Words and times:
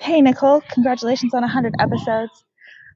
Hey, 0.00 0.22
Nicole, 0.22 0.62
congratulations 0.62 1.34
on 1.34 1.42
100 1.42 1.74
episodes. 1.78 2.32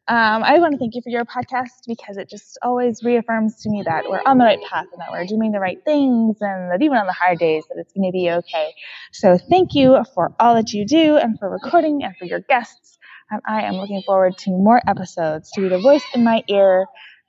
Um, 0.09 0.43
I 0.43 0.59
want 0.59 0.73
to 0.73 0.79
thank 0.79 0.95
you 0.95 1.03
for 1.03 1.11
your 1.11 1.27
podcast 1.27 1.87
because 1.87 2.17
it 2.17 2.31
just 2.31 2.59
always 2.63 3.03
reaffirms 3.05 3.61
to 3.63 3.69
me 3.71 3.83
that 3.85 4.05
we're 4.09 4.23
on 4.25 4.39
the 4.39 4.45
right 4.45 4.63
path 4.63 4.87
and 4.91 5.01
that 5.03 5.11
we're 5.13 5.27
doing 5.27 5.53
the 5.53 5.61
right 5.61 5.77
things 5.85 6.39
and 6.41 6.71
that 6.71 6.81
even 6.81 6.97
on 6.97 7.07
the 7.07 7.13
hard 7.13 7.39
days 7.39 7.65
that 7.69 7.77
it's 7.79 7.93
going 7.93 8.11
to 8.11 8.13
be 8.13 8.31
okay. 8.31 8.73
So 9.13 9.37
thank 9.37 9.75
you 9.75 10.03
for 10.15 10.35
all 10.41 10.55
that 10.55 10.73
you 10.73 10.87
do 10.87 11.17
and 11.17 11.39
for 11.39 11.51
recording 11.51 12.03
and 12.03 12.17
for 12.17 12.25
your 12.25 12.41
guests. 12.41 12.99
And 13.31 13.43
I 13.47 13.63
am 13.65 13.75
looking 13.75 14.03
forward 14.07 14.39
to 14.39 14.51
more 14.51 14.81
episodes 14.87 15.51
to 15.53 15.61
be 15.61 15.69
the 15.69 15.79
voice 15.79 16.05
in 16.15 16.25
my 16.25 16.43
ear 16.49 16.87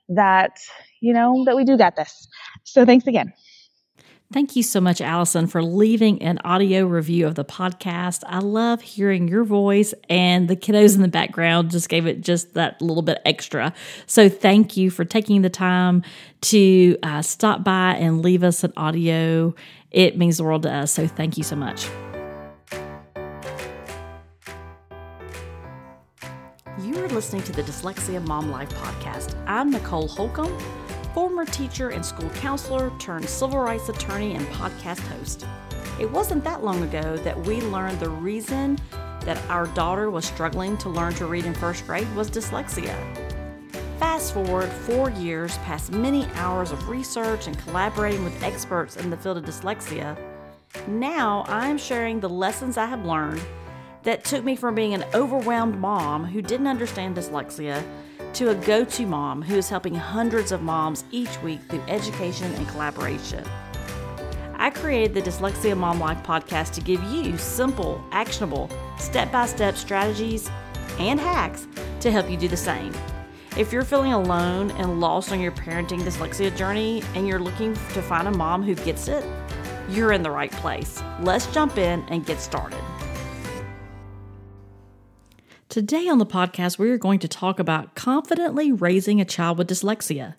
that, 0.08 0.58
you 1.02 1.12
know, 1.12 1.44
that 1.44 1.54
we 1.54 1.64
do 1.64 1.76
got 1.76 1.96
this. 1.96 2.28
So 2.64 2.86
thanks 2.86 3.06
again. 3.06 3.34
Thank 4.32 4.56
you 4.56 4.64
so 4.64 4.80
much, 4.80 5.00
Allison, 5.00 5.46
for 5.46 5.62
leaving 5.62 6.20
an 6.20 6.40
audio 6.44 6.84
review 6.84 7.28
of 7.28 7.36
the 7.36 7.44
podcast. 7.44 8.24
I 8.26 8.40
love 8.40 8.82
hearing 8.82 9.28
your 9.28 9.44
voice, 9.44 9.94
and 10.08 10.48
the 10.48 10.56
kiddos 10.56 10.96
in 10.96 11.02
the 11.02 11.08
background 11.08 11.70
just 11.70 11.88
gave 11.88 12.06
it 12.06 12.22
just 12.22 12.54
that 12.54 12.82
little 12.82 13.04
bit 13.04 13.20
extra. 13.24 13.72
So, 14.06 14.28
thank 14.28 14.76
you 14.76 14.90
for 14.90 15.04
taking 15.04 15.42
the 15.42 15.50
time 15.50 16.02
to 16.42 16.98
uh, 17.04 17.22
stop 17.22 17.62
by 17.62 17.94
and 17.94 18.20
leave 18.20 18.42
us 18.42 18.64
an 18.64 18.72
audio. 18.76 19.54
It 19.92 20.18
means 20.18 20.38
the 20.38 20.44
world 20.44 20.64
to 20.64 20.72
us. 20.72 20.90
So, 20.90 21.06
thank 21.06 21.38
you 21.38 21.44
so 21.44 21.54
much. 21.54 21.88
You 26.82 26.98
are 26.98 27.08
listening 27.08 27.44
to 27.44 27.52
the 27.52 27.62
Dyslexia 27.62 28.26
Mom 28.26 28.50
Life 28.50 28.70
podcast. 28.70 29.36
I'm 29.46 29.70
Nicole 29.70 30.08
Holcomb 30.08 30.52
former 31.16 31.46
teacher 31.46 31.88
and 31.88 32.04
school 32.04 32.28
counselor 32.34 32.92
turned 32.98 33.26
civil 33.26 33.58
rights 33.58 33.88
attorney 33.88 34.34
and 34.34 34.46
podcast 34.48 34.98
host. 34.98 35.46
It 35.98 36.10
wasn't 36.10 36.44
that 36.44 36.62
long 36.62 36.82
ago 36.82 37.16
that 37.16 37.40
we 37.46 37.62
learned 37.62 38.00
the 38.00 38.10
reason 38.10 38.78
that 39.22 39.42
our 39.48 39.66
daughter 39.68 40.10
was 40.10 40.26
struggling 40.26 40.76
to 40.76 40.90
learn 40.90 41.14
to 41.14 41.24
read 41.24 41.46
in 41.46 41.54
first 41.54 41.86
grade 41.86 42.06
was 42.14 42.30
dyslexia. 42.30 42.94
Fast 43.98 44.34
forward 44.34 44.68
four 44.68 45.08
years 45.12 45.56
past 45.64 45.90
many 45.90 46.26
hours 46.34 46.70
of 46.70 46.86
research 46.86 47.46
and 47.46 47.58
collaborating 47.60 48.22
with 48.22 48.42
experts 48.42 48.98
in 48.98 49.08
the 49.08 49.16
field 49.16 49.38
of 49.38 49.44
dyslexia, 49.46 50.18
now 50.86 51.46
I'm 51.48 51.78
sharing 51.78 52.20
the 52.20 52.28
lessons 52.28 52.76
I 52.76 52.84
have 52.84 53.06
learned 53.06 53.40
that 54.02 54.22
took 54.22 54.44
me 54.44 54.54
from 54.54 54.74
being 54.74 54.92
an 54.92 55.06
overwhelmed 55.14 55.78
mom 55.78 56.26
who 56.26 56.42
didn't 56.42 56.66
understand 56.66 57.16
dyslexia 57.16 57.82
to 58.34 58.50
a 58.50 58.54
go 58.54 58.84
to 58.84 59.06
mom 59.06 59.42
who 59.42 59.56
is 59.56 59.68
helping 59.68 59.94
hundreds 59.94 60.52
of 60.52 60.62
moms 60.62 61.04
each 61.10 61.40
week 61.42 61.60
through 61.68 61.82
education 61.88 62.52
and 62.54 62.68
collaboration. 62.68 63.44
I 64.56 64.70
created 64.70 65.14
the 65.14 65.22
Dyslexia 65.22 65.76
Mom 65.76 66.00
Life 66.00 66.22
podcast 66.22 66.72
to 66.74 66.80
give 66.80 67.02
you 67.04 67.36
simple, 67.36 68.02
actionable, 68.12 68.70
step 68.98 69.30
by 69.30 69.46
step 69.46 69.76
strategies 69.76 70.50
and 70.98 71.20
hacks 71.20 71.68
to 72.00 72.10
help 72.10 72.30
you 72.30 72.36
do 72.36 72.48
the 72.48 72.56
same. 72.56 72.92
If 73.56 73.72
you're 73.72 73.84
feeling 73.84 74.12
alone 74.12 74.70
and 74.72 75.00
lost 75.00 75.32
on 75.32 75.40
your 75.40 75.52
parenting 75.52 76.00
dyslexia 76.00 76.54
journey 76.56 77.02
and 77.14 77.26
you're 77.26 77.38
looking 77.38 77.74
to 77.74 78.02
find 78.02 78.28
a 78.28 78.30
mom 78.30 78.62
who 78.62 78.74
gets 78.74 79.08
it, 79.08 79.24
you're 79.88 80.12
in 80.12 80.22
the 80.22 80.30
right 80.30 80.52
place. 80.52 81.02
Let's 81.20 81.46
jump 81.46 81.78
in 81.78 82.04
and 82.08 82.26
get 82.26 82.40
started. 82.40 82.82
Today 85.76 86.08
on 86.08 86.16
the 86.16 86.24
podcast, 86.24 86.78
we 86.78 86.88
are 86.88 86.96
going 86.96 87.18
to 87.18 87.28
talk 87.28 87.58
about 87.58 87.94
confidently 87.94 88.72
raising 88.72 89.20
a 89.20 89.26
child 89.26 89.58
with 89.58 89.68
dyslexia. 89.68 90.36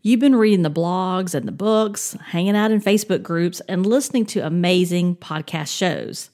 You've 0.00 0.20
been 0.20 0.36
reading 0.36 0.62
the 0.62 0.70
blogs 0.70 1.34
and 1.34 1.48
the 1.48 1.50
books, 1.50 2.12
hanging 2.26 2.54
out 2.54 2.70
in 2.70 2.80
Facebook 2.80 3.20
groups, 3.20 3.58
and 3.66 3.84
listening 3.84 4.26
to 4.26 4.46
amazing 4.46 5.16
podcast 5.16 5.76
shows. 5.76 6.30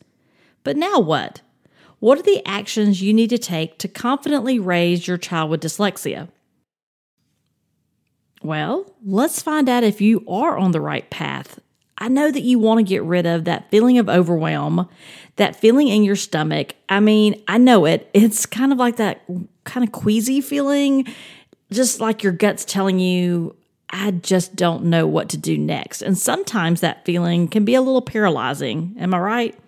But 0.65 0.77
now 0.77 1.01
what? 1.01 1.41
What 1.99 2.19
are 2.19 2.23
the 2.23 2.47
actions 2.47 3.01
you 3.01 3.15
need 3.15 3.31
to 3.31 3.39
take 3.39 3.79
to 3.79 3.89
confidently 3.89 4.59
raise 4.59 5.09
your 5.09 5.17
child 5.17 5.49
with 5.49 5.63
dyslexia? 5.63 6.29
Well, 8.43 8.95
let's 9.03 9.41
find 9.41 9.67
out 9.67 9.83
if 9.83 10.03
you 10.03 10.23
are 10.29 10.59
on 10.59 10.73
the 10.73 10.81
right 10.83 11.09
path 11.09 11.59
I 11.99 12.09
know 12.09 12.31
that 12.31 12.43
you 12.43 12.59
want 12.59 12.79
to 12.79 12.85
get 12.85 13.03
rid 13.03 13.27
of 13.27 13.45
that 13.45 13.71
feeling 13.71 13.99
of 13.99 14.09
overwhelm, 14.09 14.89
that 15.37 15.57
feeling 15.57 15.89
in 15.89 16.05
your 16.05 16.17
stomach. 16.17 16.75
I 16.89 17.01
mean, 17.01 17.43
I 17.49 17.59
know 17.59 17.87
it. 17.87 18.11
It's 18.13 18.45
kind 18.47 18.73
of 18.73 18.79
like 18.79 18.97
that 18.97 19.23
kind 19.65 19.87
of 19.87 19.93
queasy 19.93 20.41
feeling, 20.41 21.07
just 21.71 22.01
like 22.01 22.23
your 22.23 22.33
gut's 22.33 22.65
telling 22.65 22.99
you, 22.99 23.57
I 23.91 24.11
just 24.11 24.57
don't 24.57 24.85
know 24.85 25.07
what 25.07 25.29
to 25.31 25.37
do 25.37 25.57
next. 25.57 26.03
And 26.03 26.19
sometimes 26.19 26.81
that 26.81 27.05
feeling 27.05 27.49
can 27.49 27.65
be 27.65 27.75
a 27.75 27.81
little 27.81 28.03
paralyzing. 28.03 28.95
Am 28.99 29.15
I 29.15 29.19
right? 29.19 29.59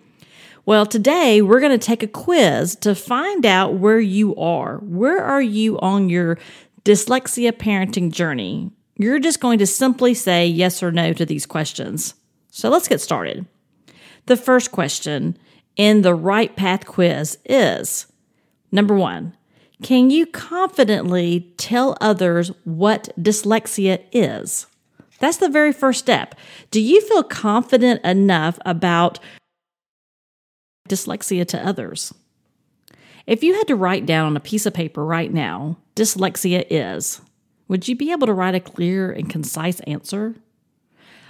Well, 0.65 0.85
today 0.85 1.41
we're 1.41 1.61
going 1.61 1.77
to 1.77 1.83
take 1.83 2.03
a 2.03 2.07
quiz 2.07 2.75
to 2.77 2.93
find 2.93 3.45
out 3.45 3.75
where 3.75 3.99
you 3.99 4.35
are. 4.35 4.77
Where 4.77 5.23
are 5.23 5.41
you 5.41 5.79
on 5.79 6.09
your 6.09 6.37
dyslexia 6.83 7.53
parenting 7.53 8.11
journey? 8.11 8.71
You're 8.97 9.19
just 9.19 9.39
going 9.39 9.59
to 9.59 9.65
simply 9.65 10.13
say 10.13 10.45
yes 10.45 10.83
or 10.83 10.91
no 10.91 11.13
to 11.13 11.25
these 11.25 11.45
questions. 11.45 12.13
So 12.51 12.69
let's 12.69 12.87
get 12.87 13.01
started. 13.01 13.45
The 14.25 14.37
first 14.37 14.71
question 14.71 15.37
in 15.75 16.01
the 16.01 16.13
Right 16.13 16.55
Path 16.55 16.85
quiz 16.85 17.37
is 17.45 18.07
number 18.71 18.95
one, 18.95 19.35
can 19.81 20.09
you 20.09 20.25
confidently 20.25 21.53
tell 21.57 21.97
others 22.01 22.51
what 22.65 23.09
dyslexia 23.19 24.03
is? 24.11 24.67
That's 25.19 25.37
the 25.37 25.49
very 25.49 25.71
first 25.73 25.99
step. 25.99 26.35
Do 26.71 26.81
you 26.81 27.01
feel 27.01 27.23
confident 27.23 28.03
enough 28.03 28.59
about 28.65 29.19
dyslexia 30.87 31.47
to 31.47 31.65
others? 31.65 32.13
If 33.25 33.43
you 33.43 33.53
had 33.53 33.67
to 33.67 33.75
write 33.75 34.05
down 34.05 34.25
on 34.25 34.37
a 34.37 34.41
piece 34.41 34.65
of 34.65 34.73
paper 34.73 35.05
right 35.05 35.31
now, 35.31 35.77
dyslexia 35.95 36.65
is, 36.69 37.21
would 37.67 37.87
you 37.87 37.95
be 37.95 38.11
able 38.11 38.27
to 38.27 38.33
write 38.33 38.55
a 38.55 38.59
clear 38.59 39.11
and 39.11 39.29
concise 39.29 39.79
answer? 39.81 40.35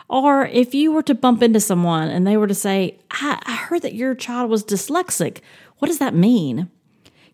Or 0.10 0.48
if 0.48 0.74
you 0.74 0.92
were 0.92 1.04
to 1.04 1.14
bump 1.14 1.44
into 1.44 1.60
someone 1.60 2.10
and 2.10 2.26
they 2.26 2.36
were 2.36 2.48
to 2.48 2.56
say, 2.56 3.00
I, 3.12 3.42
I 3.46 3.56
heard 3.56 3.84
that 3.84 3.94
your 3.94 4.16
child 4.16 4.50
was 4.50 4.64
dyslexic, 4.64 5.40
what 5.78 5.88
does 5.88 6.00
that 6.00 6.16
mean? 6.16 6.70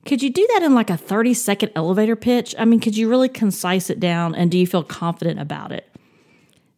Could 0.05 0.21
you 0.21 0.29
do 0.29 0.45
that 0.53 0.61
in 0.61 0.75
like 0.75 0.89
a 0.89 0.97
30 0.97 1.33
second 1.33 1.71
elevator 1.75 2.15
pitch? 2.15 2.53
I 2.59 2.65
mean, 2.65 2.79
could 2.79 2.97
you 2.97 3.09
really 3.09 3.29
concise 3.29 3.89
it 3.89 3.99
down 3.99 4.35
and 4.35 4.51
do 4.51 4.57
you 4.57 4.67
feel 4.67 4.83
confident 4.83 5.39
about 5.39 5.71
it? 5.71 5.89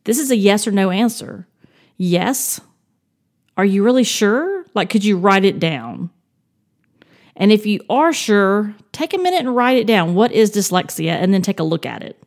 This 0.03 0.19
is 0.19 0.31
a 0.31 0.38
yes 0.38 0.68
or 0.68 0.72
no 0.72 0.91
answer. 0.91 1.47
Yes. 1.97 2.62
Are 3.58 3.66
you 3.66 3.84
really 3.84 4.06
sure? 4.06 4.66
Like, 4.75 4.90
could 4.90 5.03
you 5.03 5.18
write 5.18 5.44
it 5.44 5.59
down? 5.59 6.12
And 7.35 7.52
if 7.52 7.66
you 7.66 7.81
are 7.90 8.14
sure, 8.14 8.75
take 8.91 9.14
a 9.14 9.18
minute 9.18 9.41
and 9.41 9.56
write 9.56 9.78
it 9.78 9.88
down. 9.88 10.16
What 10.16 10.31
is 10.31 10.52
dyslexia? 10.52 11.12
And 11.12 11.34
then 11.34 11.41
take 11.41 11.59
a 11.59 11.64
look 11.64 11.85
at 11.85 12.03
it. 12.03 12.22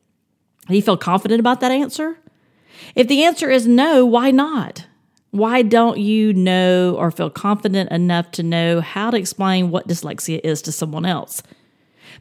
Do 0.68 0.74
you 0.74 0.82
feel 0.82 0.96
confident 0.96 1.40
about 1.40 1.60
that 1.60 1.72
answer? 1.72 2.18
If 2.94 3.08
the 3.08 3.24
answer 3.24 3.50
is 3.50 3.66
no, 3.66 4.04
why 4.04 4.30
not? 4.30 4.86
Why 5.30 5.62
don't 5.62 5.98
you 5.98 6.32
know 6.32 6.96
or 6.96 7.10
feel 7.10 7.30
confident 7.30 7.90
enough 7.90 8.32
to 8.32 8.42
know 8.42 8.80
how 8.80 9.10
to 9.10 9.16
explain 9.16 9.70
what 9.70 9.86
dyslexia 9.86 10.40
is 10.42 10.60
to 10.62 10.72
someone 10.72 11.06
else? 11.06 11.42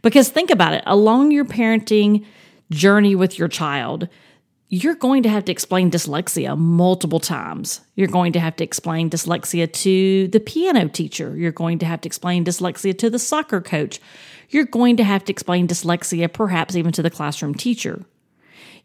Because 0.01 0.29
think 0.29 0.51
about 0.51 0.73
it 0.73 0.83
along 0.85 1.31
your 1.31 1.45
parenting 1.45 2.25
journey 2.69 3.15
with 3.15 3.39
your 3.39 3.47
child, 3.47 4.07
you're 4.71 4.95
going 4.95 5.23
to 5.23 5.29
have 5.29 5.45
to 5.45 5.51
explain 5.51 5.89
dyslexia 5.89 6.55
multiple 6.55 7.19
times. 7.19 7.81
You're 7.95 8.07
going 8.07 8.33
to 8.33 8.39
have 8.39 8.55
to 8.57 8.63
explain 8.63 9.09
dyslexia 9.09 9.71
to 9.73 10.27
the 10.27 10.39
piano 10.39 10.87
teacher. 10.87 11.35
You're 11.35 11.51
going 11.51 11.79
to 11.79 11.87
have 11.87 12.01
to 12.01 12.07
explain 12.07 12.45
dyslexia 12.45 12.95
to 12.99 13.09
the 13.09 13.17
soccer 13.17 13.61
coach. 13.61 13.99
You're 14.49 14.65
going 14.65 14.97
to 14.97 15.03
have 15.03 15.25
to 15.25 15.31
explain 15.31 15.67
dyslexia 15.67 16.31
perhaps 16.31 16.75
even 16.75 16.91
to 16.91 17.01
the 17.01 17.09
classroom 17.09 17.55
teacher. 17.55 18.05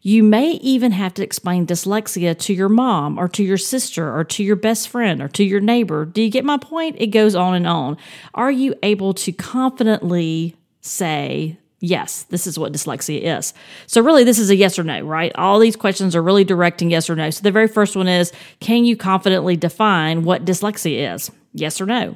You 0.05 0.21
may 0.21 0.51
even 0.51 0.91
have 0.91 1.15
to 1.15 1.23
explain 1.23 1.65
dyslexia 1.65 2.37
to 2.37 2.53
your 2.53 2.69
mom 2.69 3.17
or 3.17 3.27
to 3.29 3.43
your 3.43 3.57
sister 3.57 4.15
or 4.15 4.23
to 4.25 4.43
your 4.43 4.55
best 4.55 4.87
friend 4.87 5.19
or 5.19 5.27
to 5.29 5.43
your 5.43 5.59
neighbor. 5.59 6.05
Do 6.05 6.21
you 6.21 6.29
get 6.29 6.45
my 6.45 6.57
point? 6.57 6.97
It 6.99 7.07
goes 7.07 7.33
on 7.33 7.55
and 7.55 7.65
on. 7.65 7.97
Are 8.35 8.51
you 8.51 8.75
able 8.83 9.15
to 9.15 9.31
confidently 9.31 10.55
say, 10.81 11.57
yes, 11.79 12.21
this 12.29 12.45
is 12.45 12.59
what 12.59 12.71
dyslexia 12.71 13.39
is. 13.39 13.55
So, 13.87 13.99
really, 13.99 14.23
this 14.23 14.37
is 14.37 14.51
a 14.51 14.55
yes 14.55 14.77
or 14.77 14.83
no, 14.83 15.01
right? 15.01 15.31
All 15.33 15.57
these 15.57 15.75
questions 15.75 16.15
are 16.15 16.21
really 16.21 16.43
directing 16.43 16.91
yes 16.91 17.09
or 17.09 17.15
no. 17.15 17.31
So, 17.31 17.41
the 17.41 17.51
very 17.51 17.67
first 17.67 17.95
one 17.95 18.07
is 18.07 18.31
Can 18.59 18.85
you 18.85 18.95
confidently 18.95 19.57
define 19.57 20.23
what 20.23 20.45
dyslexia 20.45 21.15
is? 21.15 21.31
Yes 21.51 21.81
or 21.81 21.87
no? 21.87 22.15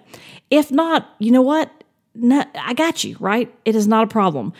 If 0.51 0.69
not, 0.69 1.09
you 1.17 1.31
know 1.31 1.41
what? 1.41 1.71
No, 2.13 2.45
I 2.53 2.75
got 2.75 3.03
you, 3.03 3.17
right? 3.19 3.51
It 3.65 3.75
is 3.75 3.87
not 3.87 4.03
a 4.03 4.07
problem. 4.07 4.53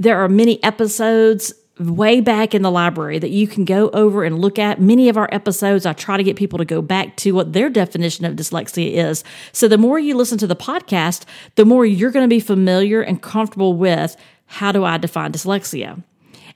There 0.00 0.18
are 0.18 0.28
many 0.28 0.60
episodes 0.64 1.54
way 1.78 2.20
back 2.20 2.54
in 2.54 2.62
the 2.62 2.70
library 2.70 3.18
that 3.18 3.30
you 3.30 3.46
can 3.46 3.64
go 3.64 3.88
over 3.90 4.24
and 4.24 4.38
look 4.38 4.58
at. 4.58 4.80
Many 4.80 5.08
of 5.08 5.16
our 5.16 5.28
episodes, 5.32 5.86
I 5.86 5.94
try 5.94 6.16
to 6.16 6.22
get 6.22 6.36
people 6.36 6.58
to 6.58 6.64
go 6.64 6.82
back 6.82 7.16
to 7.18 7.32
what 7.32 7.54
their 7.54 7.70
definition 7.70 8.24
of 8.24 8.36
dyslexia 8.36 8.92
is. 8.92 9.24
So 9.52 9.68
the 9.68 9.78
more 9.78 9.98
you 9.98 10.14
listen 10.14 10.38
to 10.38 10.46
the 10.46 10.54
podcast, 10.56 11.24
the 11.54 11.64
more 11.64 11.86
you're 11.86 12.10
going 12.10 12.24
to 12.24 12.34
be 12.34 12.40
familiar 12.40 13.00
and 13.00 13.22
comfortable 13.22 13.74
with 13.74 14.16
how 14.46 14.70
do 14.70 14.84
I 14.84 14.98
define 14.98 15.32
dyslexia. 15.32 16.02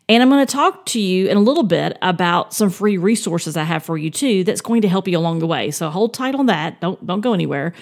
And 0.08 0.22
I'm 0.22 0.28
going 0.28 0.46
to 0.46 0.52
talk 0.52 0.86
to 0.86 1.00
you 1.00 1.26
in 1.28 1.36
a 1.36 1.40
little 1.40 1.64
bit 1.64 1.98
about 2.02 2.54
some 2.54 2.70
free 2.70 2.96
resources 2.98 3.56
I 3.56 3.64
have 3.64 3.82
for 3.82 3.98
you 3.98 4.10
too 4.10 4.44
that's 4.44 4.60
going 4.60 4.82
to 4.82 4.88
help 4.88 5.08
you 5.08 5.18
along 5.18 5.40
the 5.40 5.46
way. 5.46 5.70
So 5.72 5.90
hold 5.90 6.14
tight 6.14 6.34
on 6.34 6.46
that. 6.46 6.80
Don't 6.80 7.04
don't 7.04 7.22
go 7.22 7.32
anywhere. 7.32 7.72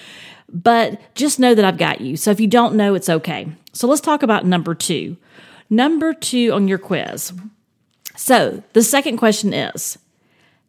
but 0.49 0.99
just 1.15 1.39
know 1.39 1.53
that 1.55 1.65
I've 1.65 1.77
got 1.77 2.01
you. 2.01 2.17
So 2.17 2.31
if 2.31 2.39
you 2.39 2.47
don't 2.47 2.75
know, 2.75 2.95
it's 2.95 3.09
okay. 3.09 3.47
So 3.73 3.87
let's 3.87 4.01
talk 4.01 4.23
about 4.23 4.45
number 4.45 4.73
two. 4.75 5.17
Number 5.69 6.13
two 6.13 6.51
on 6.53 6.67
your 6.67 6.77
quiz. 6.77 7.33
So 8.15 8.63
the 8.73 8.83
second 8.83 9.17
question 9.17 9.53
is 9.53 9.97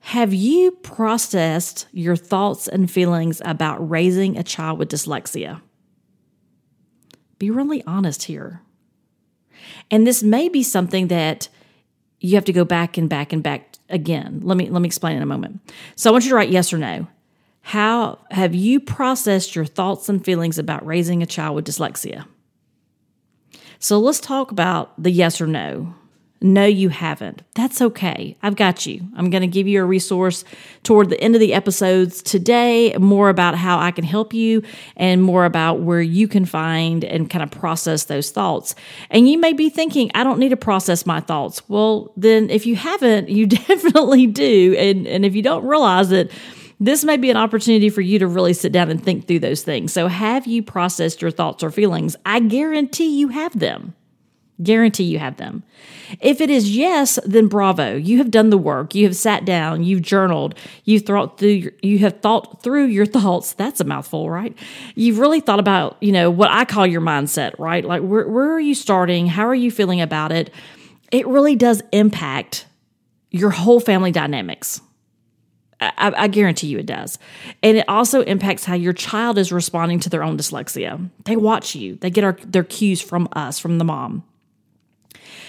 Have 0.01 0.35
you 0.35 0.73
processed 0.73 1.87
your 1.93 2.17
thoughts 2.17 2.69
and 2.69 2.91
feelings 2.91 3.43
about 3.45 3.89
raising 3.89 4.37
a 4.37 4.43
child 4.43 4.79
with 4.79 4.91
dyslexia? 4.91 5.61
Be 7.39 7.51
really 7.51 7.83
honest 7.87 8.25
here. 8.25 8.63
And 9.91 10.07
this 10.07 10.23
may 10.23 10.49
be 10.49 10.63
something 10.63 11.09
that 11.09 11.49
you 12.21 12.35
have 12.35 12.45
to 12.47 12.53
go 12.53 12.65
back 12.65 12.97
and 12.97 13.09
back 13.09 13.33
and 13.33 13.43
back 13.43 13.75
again. 13.89 14.41
Let 14.43 14.57
me 14.57 14.69
let 14.71 14.81
me 14.81 14.87
explain 14.87 15.17
in 15.17 15.23
a 15.23 15.27
moment. 15.27 15.61
So 15.95 16.11
I 16.11 16.13
want 16.13 16.25
you 16.25 16.31
to 16.31 16.37
write 16.37 16.51
yes 16.51 16.73
or 16.73 16.79
no. 16.79 17.07
How 17.61 18.21
have 18.31 18.55
you 18.55 18.79
processed 18.81 19.57
your 19.57 19.65
thoughts 19.65 20.09
and 20.09 20.25
feelings 20.25 20.59
about 20.59 20.87
raising 20.87 21.23
a 21.23 21.27
child 21.27 21.57
with 21.57 21.67
dyslexia? 21.67 22.27
So 23.79 23.99
let's 23.99 24.21
talk 24.21 24.51
about 24.51 25.01
the 25.03 25.11
yes 25.11 25.41
or 25.41 25.47
no. 25.47 25.95
No, 26.43 26.67
you 26.67 26.91
haven't. 26.91 27.43
That's 27.55 27.81
okay. 27.81 28.37
I've 28.43 28.57
got 28.57 28.85
you. 28.85 29.09
I'm 29.17 29.31
going 29.31 29.41
to 29.41 29.47
give 29.47 29.67
you 29.67 29.81
a 29.81 29.87
resource 29.87 30.45
toward 30.83 31.09
the 31.09 31.19
end 31.21 31.35
of 31.35 31.41
the 31.41 31.55
episodes 31.55 32.23
today, 32.23 32.95
more 32.99 33.31
about 33.31 33.55
how 33.55 33.79
I 33.79 33.91
can 33.91 34.05
help 34.05 34.35
you 34.35 34.63
and 34.99 35.23
more 35.23 35.47
about 35.47 35.81
where 35.81 36.03
you 36.03 36.29
can 36.29 36.45
find 36.45 37.05
and 37.05 37.31
kind 37.31 37.43
of 37.43 37.51
process 37.51 38.05
those 38.05 38.31
thoughts. 38.31 38.75
And 39.09 39.29
you 39.29 39.39
may 39.39 39.55
be 39.55 39.71
thinking, 39.71 40.11
I 40.15 40.25
don't 40.25 40.39
need 40.39 40.51
to 40.51 40.59
process 40.59 41.07
my 41.07 41.21
thoughts. 41.21 41.67
Well, 41.71 42.13
then 42.19 42.51
if 42.51 42.67
you 42.67 42.77
haven't, 42.77 43.31
you 43.31 43.47
definitely 43.69 44.27
do. 44.27 44.77
And, 44.79 45.07
and 45.07 45.25
if 45.25 45.35
you 45.35 45.43
don't 45.43 45.65
realize 45.65 46.13
it, 46.13 46.31
this 46.79 47.05
may 47.05 47.17
be 47.17 47.31
an 47.31 47.37
opportunity 47.37 47.89
for 47.89 48.01
you 48.01 48.19
to 48.19 48.27
really 48.27 48.53
sit 48.53 48.73
down 48.73 48.91
and 48.91 49.03
think 49.03 49.27
through 49.27 49.41
those 49.41 49.63
things. 49.63 49.93
So, 49.93 50.09
have 50.09 50.47
you 50.47 50.63
processed 50.63 51.23
your 51.23 51.31
thoughts 51.31 51.63
or 51.63 51.71
feelings? 51.71 52.17
I 52.27 52.41
guarantee 52.41 53.19
you 53.19 53.29
have 53.29 53.59
them. 53.59 53.95
Guarantee 54.63 55.05
you 55.05 55.19
have 55.19 55.37
them. 55.37 55.65
If 56.21 56.41
it 56.41 56.49
is 56.49 56.75
yes, 56.75 57.19
then 57.27 57.47
bravo. 57.47 57.95
You 57.95 58.19
have 58.19 58.31
done 58.31 58.49
the 58.49 58.57
work. 58.57 58.95
You 58.95 59.05
have 59.05 59.15
sat 59.15 59.45
down, 59.45 59.85
you've 59.85 60.01
journaled, 60.01 60.55
you've 60.85 61.03
thought 61.03 61.39
through 61.39 61.71
you 61.83 61.99
have 61.99 62.21
thought 62.21 62.63
through 62.63 62.87
your 62.87 63.05
thoughts. 63.17 63.53
That's 63.53 63.81
a 63.81 63.85
mouthful, 63.85 64.31
right? 64.31 64.57
You've 64.95 65.19
really 65.19 65.41
thought 65.41 65.61
about, 65.61 65.99
you 66.01 66.11
know, 66.11 66.31
what 66.31 66.51
I 66.51 66.65
call 66.65 66.87
your 66.87 67.03
mindset, 67.03 67.59
right? 67.59 67.85
Like 67.85 68.03
where 68.03 68.27
where 68.29 68.51
are 68.53 68.61
you 68.61 68.75
starting? 68.75 69.27
How 69.27 69.47
are 69.47 69.55
you 69.55 69.71
feeling 69.71 70.01
about 70.01 70.33
it? 70.33 70.51
It 71.13 71.27
really 71.27 71.55
does 71.55 71.83
impact 71.93 72.67
your 73.31 73.51
whole 73.51 73.81
family 73.81 74.11
dynamics. 74.11 74.81
I, 75.81 76.13
I, 76.17 76.29
guarantee 76.29 76.69
you 76.69 76.79
it 76.79 76.87
does. 76.87 77.19
And 77.63 77.77
it 77.77 77.85
also 77.87 78.23
impacts 78.23 78.65
how 78.65 78.75
your 78.75 78.95
child 78.95 79.37
is 79.37 79.53
responding 79.53 80.01
to 80.01 80.09
their 80.09 80.23
own 80.23 80.39
dyslexia. 80.39 81.11
They 81.25 81.37
watch 81.37 81.75
you, 81.75 81.97
they 81.97 82.11
get 82.11 82.25
our, 82.25 82.33
their 82.45 82.65
cues 82.65 83.03
from 83.03 83.29
us, 83.33 83.59
from 83.59 83.79
the 83.79 83.85
mom. 83.85 84.25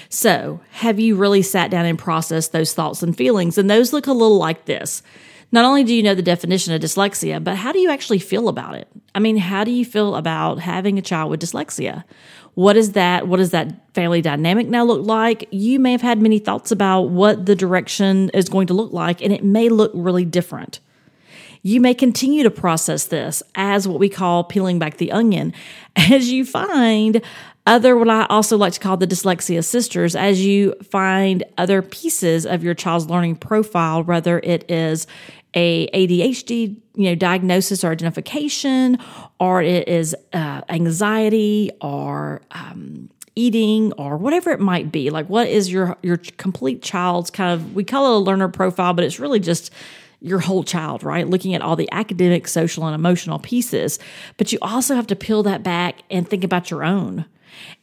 So, 0.10 0.62
have 0.72 1.00
you 1.00 1.16
really 1.16 1.42
sat 1.42 1.72
down 1.72 1.86
and 1.86 2.00
processed 2.00 2.52
those 2.52 2.74
thoughts 2.74 3.04
and 3.04 3.16
feelings? 3.16 3.58
And 3.58 3.70
those 3.70 3.92
look 3.92 4.08
a 4.08 4.14
little 4.14 4.38
like 4.38 4.66
this. 4.66 5.02
Not 5.52 5.66
only 5.66 5.84
do 5.84 5.94
you 5.94 6.04
know 6.04 6.16
the 6.16 6.22
definition 6.22 6.74
of 6.74 6.82
dyslexia, 6.82 7.42
but 7.42 7.56
how 7.56 7.72
do 7.72 7.80
you 7.80 7.90
actually 7.90 8.20
feel 8.20 8.50
about 8.50 8.76
it? 8.76 8.88
I 9.16 9.20
mean, 9.20 9.38
how 9.38 9.64
do 9.64 9.72
you 9.72 9.86
feel 9.86 10.16
about 10.16 10.60
having 10.60 10.98
a 10.98 11.02
child 11.02 11.32
with 11.32 11.42
dyslexia? 11.42 12.04
What 12.58 12.76
is 12.76 12.94
that? 12.94 13.28
What 13.28 13.38
does 13.38 13.52
that 13.52 13.94
family 13.94 14.20
dynamic 14.20 14.66
now 14.66 14.84
look 14.84 15.06
like? 15.06 15.48
You 15.52 15.80
may 15.80 15.92
have 15.92 16.02
had 16.02 16.20
many 16.20 16.40
thoughts 16.40 16.72
about 16.72 17.04
what 17.04 17.46
the 17.46 17.56
direction 17.56 18.32
is 18.34 18.50
going 18.50 18.66
to 18.66 18.74
look 18.74 18.92
like, 18.92 19.22
and 19.22 19.32
it 19.32 19.44
may 19.44 19.70
look 19.70 19.92
really 19.94 20.26
different. 20.26 20.80
You 21.62 21.80
may 21.80 21.94
continue 21.94 22.42
to 22.42 22.50
process 22.50 23.06
this 23.06 23.44
as 23.54 23.88
what 23.88 24.00
we 24.00 24.10
call 24.10 24.44
peeling 24.44 24.80
back 24.80 24.98
the 24.98 25.12
onion 25.12 25.54
as 25.96 26.32
you 26.32 26.46
find 26.46 27.22
other 27.68 27.96
what 27.96 28.10
I 28.10 28.26
also 28.26 28.58
like 28.58 28.74
to 28.74 28.80
call 28.80 28.98
the 28.98 29.06
dyslexia 29.06 29.64
sisters 29.64 30.16
as 30.16 30.44
you 30.44 30.74
find 30.90 31.44
other 31.60 31.84
pieces 31.84 32.48
of 32.48 32.64
your 32.64 32.74
child's 32.74 33.06
learning 33.06 33.36
profile, 33.36 34.02
whether 34.02 34.40
it 34.40 34.66
is 34.72 35.06
a 35.58 35.88
ADHD, 35.88 36.78
you 36.94 37.10
know, 37.10 37.16
diagnosis 37.16 37.84
or 37.84 37.92
identification, 37.92 39.00
or 39.40 39.64
it 39.64 39.88
is 39.88 40.16
uh, 40.34 40.62
anxiety 40.70 41.72
or 41.82 42.42
um, 42.52 43.10
eating 43.36 43.92
or 43.94 44.18
whatever 44.18 44.52
it 44.52 44.60
might 44.60 44.92
be. 44.92 45.10
Like, 45.10 45.28
what 45.28 45.48
is 45.48 45.72
your 45.72 45.98
your 46.04 46.18
complete 46.38 46.84
child's 46.84 47.32
kind 47.32 47.52
of? 47.54 47.74
We 47.76 47.84
call 47.84 48.14
it 48.14 48.18
a 48.18 48.20
learner 48.20 48.50
profile, 48.50 48.94
but 48.94 49.04
it's 49.04 49.20
really 49.20 49.40
just 49.40 49.72
your 50.22 50.40
whole 50.40 50.64
child, 50.64 51.04
right? 51.04 51.28
Looking 51.28 51.56
at 51.56 51.62
all 51.64 51.76
the 51.76 51.90
academic, 51.92 52.48
social, 52.48 52.86
and 52.86 52.94
emotional 52.94 53.40
pieces. 53.40 53.98
But 54.38 54.52
you 54.52 54.60
also 54.62 54.96
have 54.96 55.08
to 55.08 55.16
peel 55.16 55.42
that 55.44 55.64
back 55.64 56.04
and 56.12 56.28
think 56.28 56.44
about 56.44 56.70
your 56.70 56.84
own. 56.84 57.26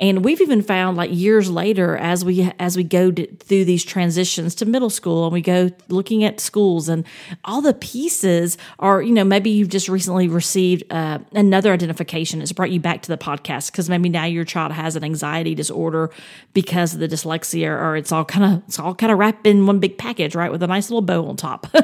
And 0.00 0.24
we've 0.24 0.40
even 0.40 0.62
found 0.62 0.96
like 0.96 1.10
years 1.12 1.50
later 1.50 1.96
as 1.96 2.24
we 2.24 2.50
as 2.58 2.76
we 2.76 2.84
go 2.84 3.10
to, 3.10 3.26
through 3.36 3.64
these 3.64 3.84
transitions 3.84 4.54
to 4.56 4.66
middle 4.66 4.90
school 4.90 5.24
and 5.24 5.32
we 5.32 5.40
go 5.40 5.70
looking 5.88 6.24
at 6.24 6.40
schools 6.40 6.88
and 6.88 7.04
all 7.44 7.60
the 7.60 7.74
pieces 7.74 8.58
are 8.78 9.02
you 9.02 9.12
know 9.12 9.24
maybe 9.24 9.50
you've 9.50 9.68
just 9.68 9.88
recently 9.88 10.28
received 10.28 10.84
uh, 10.90 11.18
another 11.32 11.72
identification. 11.72 12.42
It's 12.42 12.52
brought 12.52 12.70
you 12.70 12.80
back 12.80 13.02
to 13.02 13.08
the 13.08 13.18
podcast 13.18 13.70
because 13.70 13.88
maybe 13.88 14.08
now 14.08 14.24
your 14.24 14.44
child 14.44 14.72
has 14.72 14.96
an 14.96 15.04
anxiety 15.04 15.54
disorder 15.54 16.10
because 16.52 16.94
of 16.94 17.00
the 17.00 17.08
dyslexia 17.08 17.68
or 17.68 17.96
it's 17.96 18.12
all 18.12 18.24
kind 18.24 18.54
of 18.54 18.62
it's 18.66 18.78
all 18.78 18.94
kind 18.94 19.12
of 19.12 19.18
wrapped 19.18 19.46
in 19.46 19.66
one 19.66 19.78
big 19.78 19.98
package 19.98 20.34
right 20.34 20.50
with 20.50 20.62
a 20.62 20.66
nice 20.66 20.90
little 20.90 21.02
bow 21.02 21.26
on 21.26 21.36
top. 21.36 21.66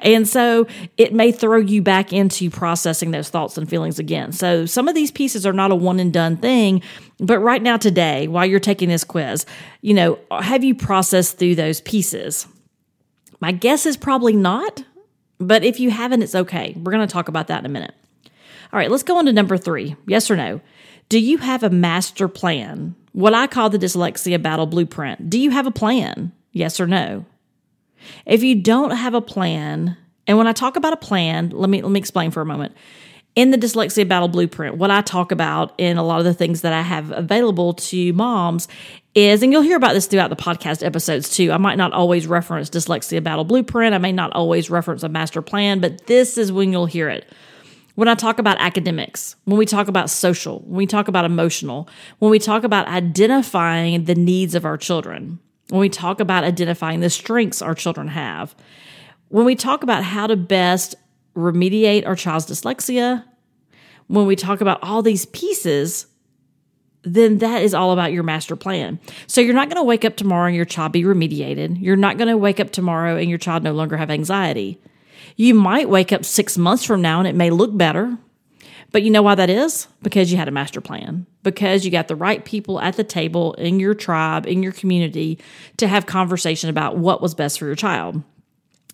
And 0.00 0.28
so 0.28 0.66
it 0.96 1.12
may 1.12 1.32
throw 1.32 1.58
you 1.58 1.82
back 1.82 2.12
into 2.12 2.50
processing 2.50 3.10
those 3.10 3.28
thoughts 3.28 3.58
and 3.58 3.68
feelings 3.68 3.98
again. 3.98 4.32
So 4.32 4.66
some 4.66 4.88
of 4.88 4.94
these 4.94 5.10
pieces 5.10 5.46
are 5.46 5.52
not 5.52 5.70
a 5.70 5.74
one 5.74 6.00
and 6.00 6.12
done 6.12 6.36
thing 6.36 6.82
but 7.20 7.40
right 7.40 7.62
now, 7.62 7.76
today, 7.76 8.28
while 8.28 8.46
you're 8.46 8.60
taking 8.60 8.88
this 8.88 9.04
quiz, 9.04 9.44
you 9.80 9.94
know, 9.94 10.18
have 10.30 10.62
you 10.62 10.74
processed 10.74 11.38
through 11.38 11.56
those 11.56 11.80
pieces? 11.80 12.46
My 13.40 13.52
guess 13.52 13.86
is 13.86 13.96
probably 13.96 14.34
not, 14.34 14.84
but 15.38 15.64
if 15.64 15.80
you 15.80 15.90
haven't, 15.90 16.22
it's 16.22 16.34
okay. 16.34 16.74
We're 16.76 16.92
going 16.92 17.06
to 17.06 17.12
talk 17.12 17.28
about 17.28 17.48
that 17.48 17.60
in 17.60 17.66
a 17.66 17.70
minute. 17.70 17.94
All 18.72 18.78
right, 18.78 18.90
let's 18.90 19.02
go 19.02 19.18
on 19.18 19.26
to 19.26 19.32
number 19.32 19.56
three 19.56 19.96
yes 20.06 20.30
or 20.30 20.36
no. 20.36 20.60
Do 21.08 21.18
you 21.18 21.38
have 21.38 21.62
a 21.62 21.70
master 21.70 22.28
plan? 22.28 22.94
What 23.12 23.34
I 23.34 23.46
call 23.46 23.70
the 23.70 23.78
dyslexia 23.78 24.40
battle 24.40 24.66
blueprint. 24.66 25.30
Do 25.30 25.40
you 25.40 25.50
have 25.50 25.66
a 25.66 25.70
plan? 25.70 26.32
Yes 26.52 26.78
or 26.78 26.86
no? 26.86 27.24
If 28.26 28.42
you 28.42 28.54
don't 28.54 28.90
have 28.90 29.14
a 29.14 29.20
plan, 29.20 29.96
and 30.26 30.36
when 30.36 30.46
I 30.46 30.52
talk 30.52 30.76
about 30.76 30.92
a 30.92 30.98
plan, 30.98 31.50
let 31.50 31.70
me 31.70 31.82
let 31.82 31.90
me 31.90 31.98
explain 31.98 32.30
for 32.30 32.42
a 32.42 32.46
moment 32.46 32.76
in 33.38 33.52
the 33.52 33.56
Dyslexia 33.56 34.08
Battle 34.08 34.26
Blueprint, 34.26 34.78
what 34.78 34.90
I 34.90 35.00
talk 35.00 35.30
about 35.30 35.72
in 35.78 35.96
a 35.96 36.02
lot 36.02 36.18
of 36.18 36.24
the 36.24 36.34
things 36.34 36.62
that 36.62 36.72
I 36.72 36.82
have 36.82 37.12
available 37.12 37.72
to 37.74 38.12
moms 38.14 38.66
is, 39.14 39.44
and 39.44 39.52
you'll 39.52 39.62
hear 39.62 39.76
about 39.76 39.92
this 39.92 40.08
throughout 40.08 40.30
the 40.30 40.34
podcast 40.34 40.84
episodes 40.84 41.30
too. 41.30 41.52
I 41.52 41.56
might 41.56 41.78
not 41.78 41.92
always 41.92 42.26
reference 42.26 42.68
Dyslexia 42.68 43.22
Battle 43.22 43.44
Blueprint, 43.44 43.94
I 43.94 43.98
may 43.98 44.10
not 44.10 44.32
always 44.32 44.70
reference 44.70 45.04
a 45.04 45.08
master 45.08 45.40
plan, 45.40 45.78
but 45.78 46.04
this 46.08 46.36
is 46.36 46.50
when 46.50 46.72
you'll 46.72 46.86
hear 46.86 47.08
it. 47.08 47.32
When 47.94 48.08
I 48.08 48.16
talk 48.16 48.40
about 48.40 48.56
academics, 48.58 49.36
when 49.44 49.56
we 49.56 49.66
talk 49.66 49.86
about 49.86 50.10
social, 50.10 50.58
when 50.66 50.78
we 50.78 50.86
talk 50.86 51.06
about 51.06 51.24
emotional, 51.24 51.88
when 52.18 52.32
we 52.32 52.40
talk 52.40 52.64
about 52.64 52.88
identifying 52.88 54.02
the 54.06 54.16
needs 54.16 54.56
of 54.56 54.64
our 54.64 54.76
children, 54.76 55.38
when 55.68 55.78
we 55.78 55.88
talk 55.88 56.18
about 56.18 56.42
identifying 56.42 56.98
the 56.98 57.10
strengths 57.10 57.62
our 57.62 57.76
children 57.76 58.08
have, 58.08 58.56
when 59.28 59.44
we 59.44 59.54
talk 59.54 59.84
about 59.84 60.02
how 60.02 60.26
to 60.26 60.34
best 60.34 60.96
remediate 61.38 62.06
our 62.06 62.16
child's 62.16 62.46
dyslexia, 62.46 63.24
when 64.08 64.26
we 64.26 64.36
talk 64.36 64.60
about 64.60 64.82
all 64.82 65.02
these 65.02 65.26
pieces, 65.26 66.06
then 67.02 67.38
that 67.38 67.62
is 67.62 67.74
all 67.74 67.92
about 67.92 68.12
your 68.12 68.22
master 68.22 68.56
plan. 68.56 68.98
So 69.26 69.40
you're 69.40 69.54
not 69.54 69.68
going 69.68 69.80
to 69.80 69.84
wake 69.84 70.04
up 70.04 70.16
tomorrow 70.16 70.46
and 70.46 70.56
your 70.56 70.64
child 70.64 70.92
be 70.92 71.04
remediated. 71.04 71.80
You're 71.80 71.96
not 71.96 72.18
going 72.18 72.28
to 72.28 72.36
wake 72.36 72.58
up 72.60 72.70
tomorrow 72.70 73.16
and 73.16 73.28
your 73.28 73.38
child 73.38 73.62
no 73.62 73.72
longer 73.72 73.96
have 73.96 74.10
anxiety. 74.10 74.80
You 75.36 75.54
might 75.54 75.88
wake 75.88 76.12
up 76.12 76.24
six 76.24 76.58
months 76.58 76.84
from 76.84 77.00
now 77.00 77.20
and 77.20 77.28
it 77.28 77.34
may 77.34 77.50
look 77.50 77.76
better. 77.76 78.18
But 78.90 79.02
you 79.02 79.10
know 79.10 79.22
why 79.22 79.34
that 79.34 79.50
is? 79.50 79.86
Because 80.02 80.32
you 80.32 80.38
had 80.38 80.48
a 80.48 80.52
master 80.52 80.80
plan, 80.80 81.26
because 81.42 81.84
you 81.84 81.90
got 81.90 82.08
the 82.08 82.16
right 82.16 82.42
people 82.42 82.80
at 82.80 82.96
the 82.96 83.04
table 83.04 83.52
in 83.54 83.78
your 83.78 83.92
tribe, 83.92 84.46
in 84.46 84.62
your 84.62 84.72
community 84.72 85.38
to 85.76 85.86
have 85.86 86.06
conversation 86.06 86.70
about 86.70 86.96
what 86.96 87.20
was 87.20 87.34
best 87.34 87.58
for 87.58 87.66
your 87.66 87.74
child. 87.74 88.22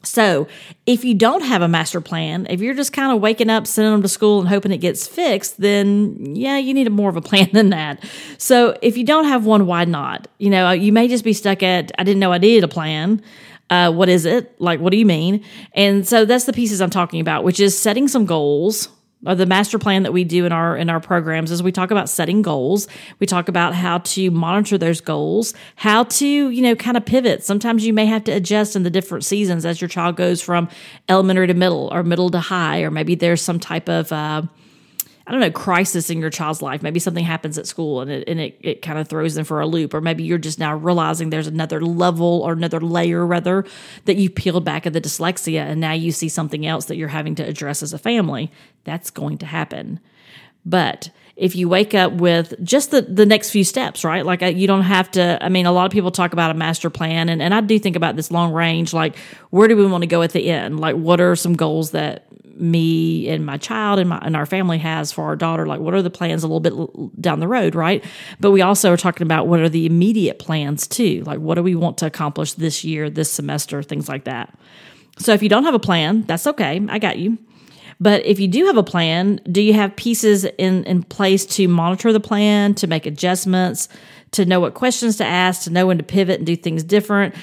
So, 0.05 0.47
if 0.87 1.05
you 1.05 1.15
don't 1.15 1.43
have 1.43 1.63
a 1.63 1.69
master 1.69 2.01
plan, 2.01 2.47
if 2.51 2.61
you're 2.61 2.75
just 2.75 2.93
kind 2.93 3.13
of 3.13 3.21
waking 3.21 3.51
up, 3.51 3.67
sending 3.67 3.93
them 3.93 4.03
to 4.03 4.09
school 4.09 4.41
and 4.41 4.49
hoping 4.49 4.73
it 4.73 4.79
gets 4.79 5.07
fixed, 5.07 5.61
then 5.61 6.37
yeah, 6.37 6.59
you 6.59 6.75
need 6.75 6.87
a 6.87 6.91
more 6.91 7.11
of 7.11 7.17
a 7.17 7.23
plan 7.23 7.49
than 7.53 7.71
that. 7.71 8.03
So, 8.39 8.77
if 8.83 8.97
you 8.97 9.05
don't 9.05 9.25
have 9.25 9.47
one, 9.47 9.67
why 9.67 9.85
not? 9.85 10.29
You 10.39 10.51
know, 10.51 10.71
you 10.71 10.93
may 10.93 11.09
just 11.09 11.25
be 11.25 11.33
stuck 11.33 11.63
at, 11.63 11.93
I 11.99 12.05
didn't 12.05 12.21
know 12.21 12.33
I 12.33 12.39
needed 12.39 12.65
a 12.65 12.69
plan. 12.69 13.23
Uh, 13.71 13.91
what 13.91 14.09
is 14.09 14.27
it? 14.27 14.55
Like, 14.61 14.81
what 14.81 14.91
do 14.91 14.99
you 14.99 15.07
mean? 15.07 15.43
And 15.73 16.07
so 16.07 16.25
that's 16.25 16.45
the 16.45 16.53
pieces 16.53 16.81
I'm 16.81 16.91
talking 16.91 17.21
about, 17.21 17.45
which 17.45 17.61
is 17.61 17.77
setting 17.77 18.09
some 18.09 18.27
goals, 18.27 18.89
or 19.27 19.35
the 19.35 19.47
master 19.47 19.79
plan 19.79 20.03
that 20.05 20.13
we 20.13 20.25
do 20.25 20.45
in 20.45 20.53
our 20.53 20.77
in 20.77 20.91
our 20.91 21.01
programs 21.01 21.51
is 21.51 21.63
we 21.63 21.73
talk 21.73 21.91
about 21.91 22.09
setting 22.09 22.43
goals. 22.43 22.89
We 23.19 23.27
talk 23.27 23.49
about 23.49 23.75
how 23.75 23.99
to 23.99 24.31
monitor 24.31 24.79
those 24.79 25.01
goals 25.01 25.55
how 25.77 26.05
to 26.05 26.27
you 26.27 26.63
know 26.63 26.75
kind 26.75 26.97
of 26.97 27.05
pivot. 27.05 27.45
Sometimes 27.45 27.87
you 27.87 27.93
may 27.93 28.07
have 28.07 28.25
to 28.25 28.33
adjust 28.33 28.77
in 28.77 28.83
the 28.83 28.91
different 28.91 29.25
seasons 29.25 29.65
as 29.67 29.81
your 29.81 29.89
child 29.89 30.17
goes 30.17 30.41
from 30.43 30.69
elementary 31.09 31.47
to 31.47 31.55
middle 31.55 31.89
or 31.93 32.03
middle 32.03 32.31
to 32.31 32.41
high 32.41 32.83
or 32.83 32.91
maybe 32.91 33.15
there's 33.15 33.43
some 33.43 33.61
type 33.61 33.89
of 33.89 34.13
uh, 34.13 34.43
I 35.27 35.33
don't 35.33 35.41
know, 35.41 35.51
crisis 35.51 36.11
in 36.11 36.21
your 36.21 36.29
child's 36.29 36.61
life. 36.61 36.83
Maybe 36.83 37.01
something 37.01 37.25
happens 37.25 37.57
at 37.57 37.67
school 37.67 38.03
and 38.03 38.11
it, 38.11 38.29
and 38.29 38.39
it, 38.39 38.59
it 38.61 38.83
kind 38.83 38.99
of 38.99 39.09
throws 39.09 39.35
them 39.35 39.45
for 39.45 39.61
a 39.61 39.67
loop. 39.67 39.95
Or 39.95 40.03
maybe 40.03 40.23
you're 40.23 40.37
just 40.37 40.59
now 40.59 40.77
realizing 40.77 41.31
there's 41.31 41.47
another 41.47 41.81
level 41.81 42.43
or 42.43 42.53
another 42.53 42.81
layer, 42.81 43.25
rather, 43.25 43.65
that 44.05 44.17
you 44.17 44.29
peeled 44.29 44.65
back 44.65 44.85
of 44.85 44.93
the 44.93 45.01
dyslexia 45.01 45.61
and 45.61 45.81
now 45.81 45.93
you 45.93 46.13
see 46.13 46.29
something 46.29 46.67
else 46.67 46.87
that 46.87 46.97
you're 46.97 47.09
having 47.09 47.35
to 47.37 47.43
address 47.43 47.83
as 47.83 47.95
a 47.95 47.99
family. 47.99 48.53
That's 48.85 49.11
going 49.11 49.39
to 49.39 49.47
happen. 49.47 49.99
But 50.67 51.11
if 51.37 51.57
you 51.57 51.69
wake 51.69 51.95
up 51.95 52.13
with 52.13 52.55
just 52.63 52.91
the, 52.91 53.03
the 53.03 53.27
next 53.27 53.51
few 53.51 53.65
steps, 53.65 54.05
right? 54.05 54.25
Like 54.25 54.43
uh, 54.43 54.47
you 54.47 54.67
don't 54.67 54.83
have 54.83 55.11
to, 55.13 55.39
I 55.43 55.49
mean, 55.49 55.67
a 55.67 55.73
lot 55.73 55.87
of 55.87 55.93
people 55.93 56.11
talk 56.11 56.33
about 56.33 56.51
a 56.51 56.55
master 56.55 56.91
plan 56.91 57.29
and, 57.29 57.43
and 57.43 57.53
I 57.53 57.61
do 57.61 57.79
think 57.79 57.97
about 57.97 58.17
this 58.17 58.31
long 58.31 58.53
range, 58.53 58.93
like 58.93 59.17
where 59.51 59.69
do 59.69 59.77
we 59.77 59.87
want 59.87 60.03
to 60.03 60.07
go 60.07 60.23
at 60.23 60.33
the 60.33 60.51
end? 60.51 60.81
Like 60.81 60.97
what 60.97 61.21
are 61.21 61.35
some 61.35 61.55
goals 61.55 61.91
that 61.91 62.27
me 62.57 63.29
and 63.29 63.45
my 63.45 63.57
child 63.57 63.99
and 63.99 64.09
my 64.09 64.19
and 64.19 64.37
our 64.37 64.47
family 64.47 64.79
has 64.79 65.13
for 65.13 65.25
our 65.25 65.37
daughter? 65.37 65.67
Like 65.67 65.81
what 65.81 65.95
are 65.95 66.03
the 66.03 66.11
plans 66.11 66.43
a 66.43 66.49
little 66.49 66.61
bit 66.61 67.21
down 67.21 67.41
the 67.41 67.49
road, 67.49 67.75
right? 67.75 68.05
But 68.41 68.51
we 68.51 68.63
also 68.63 68.93
are 68.93 68.97
talking 68.97 69.27
about 69.27 69.47
what 69.47 69.61
are 69.61 69.69
the 69.69 69.87
immediate 69.87 70.39
plans 70.39 70.87
too? 70.87 71.23
Like 71.27 71.39
what 71.39 71.57
do 71.57 71.63
we 71.63 71.75
want 71.75 71.99
to 71.99 72.07
accomplish 72.07 72.55
this 72.55 72.85
year, 72.85 73.11
this 73.11 73.31
semester, 73.33 73.83
things 73.83 74.09
like 74.09 74.25
that. 74.25 74.57
So 75.19 75.33
if 75.33 75.43
you 75.43 75.49
don't 75.49 75.65
have 75.65 75.75
a 75.75 75.79
plan, 75.79 76.23
that's 76.23 76.47
okay. 76.47 76.85
I 76.89 76.99
got 76.99 77.19
you. 77.19 77.39
But 78.01 78.25
if 78.27 78.41
you 78.41 78.49
do 78.49 78.67
have 78.67 78.77
a 78.77 78.83
plan, 78.83 79.41
do 79.51 79.63
you 79.63 79.73
have 79.75 79.95
pieces 79.97 80.45
in, 80.45 80.85
in 80.85 81.03
place 81.05 81.47
to 81.47 81.69
monitor 81.69 82.13
the 82.13 82.21
plan, 82.21 82.75
to 82.77 82.87
make 82.87 83.07
adjustments, 83.07 83.89
to 84.33 84.45
know 84.45 84.61
what 84.61 84.75
questions 84.75 85.17
to 85.17 85.25
ask, 85.25 85.63
to 85.63 85.71
know 85.71 85.87
when 85.87 85.99
to 85.99 86.05
pivot 86.05 86.39
and 86.39 86.47
do 86.47 86.57
things 86.57 86.83
different? 86.83 87.35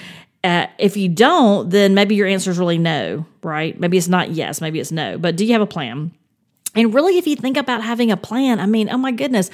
Uh, 0.43 0.67
if 0.79 0.98
you 0.98 1.07
don't, 1.07 1.69
then 1.69 1.93
maybe 1.93 2.15
your 2.15 2.27
answer 2.27 2.50
is 2.50 2.57
really 2.57 2.79
no, 2.79 3.25
right? 3.43 3.79
Maybe 3.79 3.98
it's 3.98 4.07
not 4.07 4.31
yes, 4.31 4.60
maybe 4.60 4.79
it's 4.79 4.91
no. 4.91 5.17
But 5.17 5.36
do 5.36 5.45
you 5.45 5.53
have 5.53 5.62
a 5.62 5.67
plan? 5.67 6.12
And 6.74 6.93
really, 6.93 7.17
if 7.17 7.27
you 7.27 7.36
think 7.36 7.57
about 7.57 7.83
having 7.83 8.12
a 8.12 8.17
plan, 8.17 8.60
I 8.60 8.65
mean, 8.65 8.89
oh 8.89 8.98
my 8.98 9.12
goodness, 9.12 9.50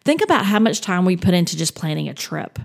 think 0.00 0.22
about 0.22 0.46
how 0.46 0.58
much 0.58 0.80
time 0.80 1.04
we 1.04 1.16
put 1.16 1.34
into 1.34 1.56
just 1.56 1.74
planning 1.74 2.08
a 2.08 2.14
trip. 2.14 2.58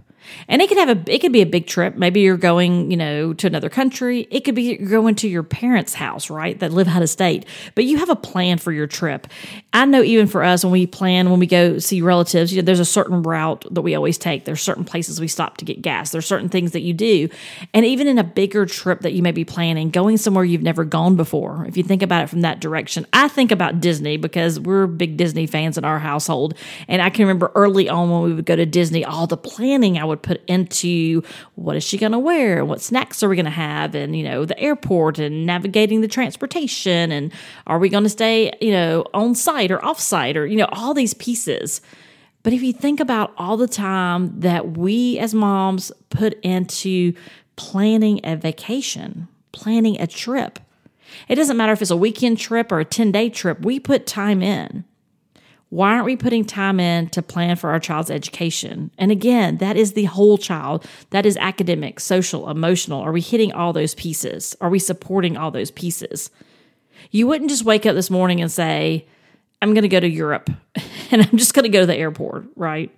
And 0.47 0.61
it 0.61 0.69
could 0.69 0.77
have 0.77 0.89
a 0.89 1.13
it 1.13 1.19
could 1.19 1.31
be 1.31 1.41
a 1.41 1.45
big 1.45 1.67
trip. 1.67 1.95
Maybe 1.95 2.21
you're 2.21 2.37
going, 2.37 2.91
you 2.91 2.97
know, 2.97 3.33
to 3.33 3.47
another 3.47 3.69
country. 3.69 4.27
It 4.31 4.41
could 4.41 4.55
be 4.55 4.77
going 4.77 5.15
to 5.15 5.27
your 5.27 5.43
parents' 5.43 5.93
house, 5.93 6.29
right? 6.29 6.59
That 6.59 6.71
live 6.71 6.87
out 6.87 7.01
of 7.01 7.09
state. 7.09 7.45
But 7.75 7.85
you 7.85 7.97
have 7.97 8.09
a 8.09 8.15
plan 8.15 8.57
for 8.57 8.71
your 8.71 8.87
trip. 8.87 9.27
I 9.73 9.85
know 9.85 10.01
even 10.03 10.27
for 10.27 10.43
us 10.43 10.63
when 10.63 10.71
we 10.71 10.87
plan 10.87 11.29
when 11.29 11.39
we 11.39 11.47
go 11.47 11.79
see 11.79 12.01
relatives, 12.01 12.51
you 12.51 12.61
know, 12.61 12.65
there's 12.65 12.79
a 12.79 12.85
certain 12.85 13.21
route 13.23 13.65
that 13.71 13.81
we 13.81 13.95
always 13.95 14.17
take. 14.17 14.45
There's 14.45 14.61
certain 14.61 14.85
places 14.85 15.19
we 15.19 15.27
stop 15.27 15.57
to 15.57 15.65
get 15.65 15.81
gas. 15.81 16.11
There's 16.11 16.25
certain 16.25 16.49
things 16.49 16.71
that 16.71 16.81
you 16.81 16.93
do. 16.93 17.29
And 17.73 17.85
even 17.85 18.07
in 18.07 18.17
a 18.17 18.23
bigger 18.23 18.65
trip 18.65 19.01
that 19.01 19.13
you 19.13 19.21
may 19.21 19.31
be 19.31 19.45
planning, 19.45 19.89
going 19.89 20.17
somewhere 20.17 20.43
you've 20.43 20.63
never 20.63 20.83
gone 20.83 21.15
before, 21.15 21.65
if 21.67 21.77
you 21.77 21.83
think 21.83 22.01
about 22.01 22.23
it 22.23 22.29
from 22.29 22.41
that 22.41 22.59
direction, 22.59 23.05
I 23.13 23.27
think 23.27 23.51
about 23.51 23.79
Disney 23.79 24.17
because 24.17 24.59
we're 24.59 24.87
big 24.87 25.17
Disney 25.17 25.47
fans 25.47 25.77
in 25.77 25.85
our 25.85 25.99
household. 25.99 26.55
And 26.87 27.01
I 27.01 27.09
can 27.09 27.25
remember 27.25 27.51
early 27.55 27.89
on 27.89 28.09
when 28.09 28.21
we 28.23 28.33
would 28.33 28.45
go 28.45 28.55
to 28.55 28.65
Disney, 28.65 29.05
all 29.05 29.27
the 29.27 29.37
planning 29.37 29.97
I 29.97 30.05
would 30.05 30.16
would 30.17 30.23
put 30.23 30.43
into 30.47 31.23
what 31.55 31.75
is 31.75 31.83
she 31.83 31.97
going 31.97 32.11
to 32.11 32.19
wear? 32.19 32.65
What 32.65 32.81
snacks 32.81 33.23
are 33.23 33.29
we 33.29 33.35
going 33.35 33.45
to 33.45 33.51
have? 33.51 33.95
And, 33.95 34.15
you 34.15 34.23
know, 34.23 34.45
the 34.45 34.59
airport 34.59 35.19
and 35.19 35.45
navigating 35.45 36.01
the 36.01 36.07
transportation. 36.07 37.11
And 37.11 37.31
are 37.65 37.79
we 37.79 37.89
going 37.89 38.03
to 38.03 38.09
stay, 38.09 38.51
you 38.61 38.71
know, 38.71 39.05
on 39.13 39.35
site 39.35 39.71
or 39.71 39.83
off 39.83 39.99
site 39.99 40.37
or, 40.37 40.45
you 40.45 40.57
know, 40.57 40.67
all 40.71 40.93
these 40.93 41.13
pieces. 41.13 41.81
But 42.43 42.53
if 42.53 42.63
you 42.63 42.73
think 42.73 42.99
about 42.99 43.33
all 43.37 43.57
the 43.57 43.67
time 43.67 44.39
that 44.39 44.77
we 44.77 45.19
as 45.19 45.33
moms 45.33 45.91
put 46.09 46.39
into 46.41 47.13
planning 47.55 48.21
a 48.23 48.35
vacation, 48.35 49.27
planning 49.51 49.99
a 49.99 50.07
trip, 50.07 50.59
it 51.27 51.35
doesn't 51.35 51.57
matter 51.57 51.73
if 51.73 51.81
it's 51.81 51.91
a 51.91 51.97
weekend 51.97 52.37
trip 52.37 52.71
or 52.71 52.79
a 52.79 52.85
10 52.85 53.11
day 53.11 53.29
trip, 53.29 53.61
we 53.61 53.79
put 53.79 54.05
time 54.05 54.41
in. 54.41 54.85
Why 55.69 55.93
aren't 55.93 56.05
we 56.05 56.15
putting 56.15 56.45
time 56.45 56.79
in 56.79 57.09
to 57.09 57.21
plan 57.21 57.57
for 57.57 57.69
our 57.69 57.79
child's 57.79 58.09
education? 58.09 58.89
And 58.97 59.11
again, 59.11 59.57
that 59.57 59.75
is 59.75 59.93
the 59.93 60.05
whole 60.05 60.37
child. 60.37 60.85
That 61.09 61.25
is 61.25 61.35
academic, 61.37 61.99
social, 61.99 62.49
emotional. 62.49 63.01
Are 63.01 63.11
we 63.11 63.21
hitting 63.21 63.51
all 63.51 63.73
those 63.73 63.93
pieces? 63.95 64.55
Are 64.61 64.69
we 64.69 64.79
supporting 64.79 65.35
all 65.35 65.51
those 65.51 65.71
pieces? 65.71 66.29
You 67.11 67.27
wouldn't 67.27 67.49
just 67.49 67.65
wake 67.65 67.85
up 67.85 67.95
this 67.95 68.09
morning 68.09 68.41
and 68.41 68.51
say, 68.51 69.05
I'm 69.61 69.73
going 69.73 69.83
to 69.83 69.89
go 69.89 69.99
to 69.99 70.09
Europe 70.09 70.49
and 71.11 71.21
I'm 71.21 71.37
just 71.37 71.53
going 71.53 71.63
to 71.63 71.69
go 71.69 71.81
to 71.81 71.85
the 71.85 71.97
airport, 71.97 72.45
right? 72.55 72.95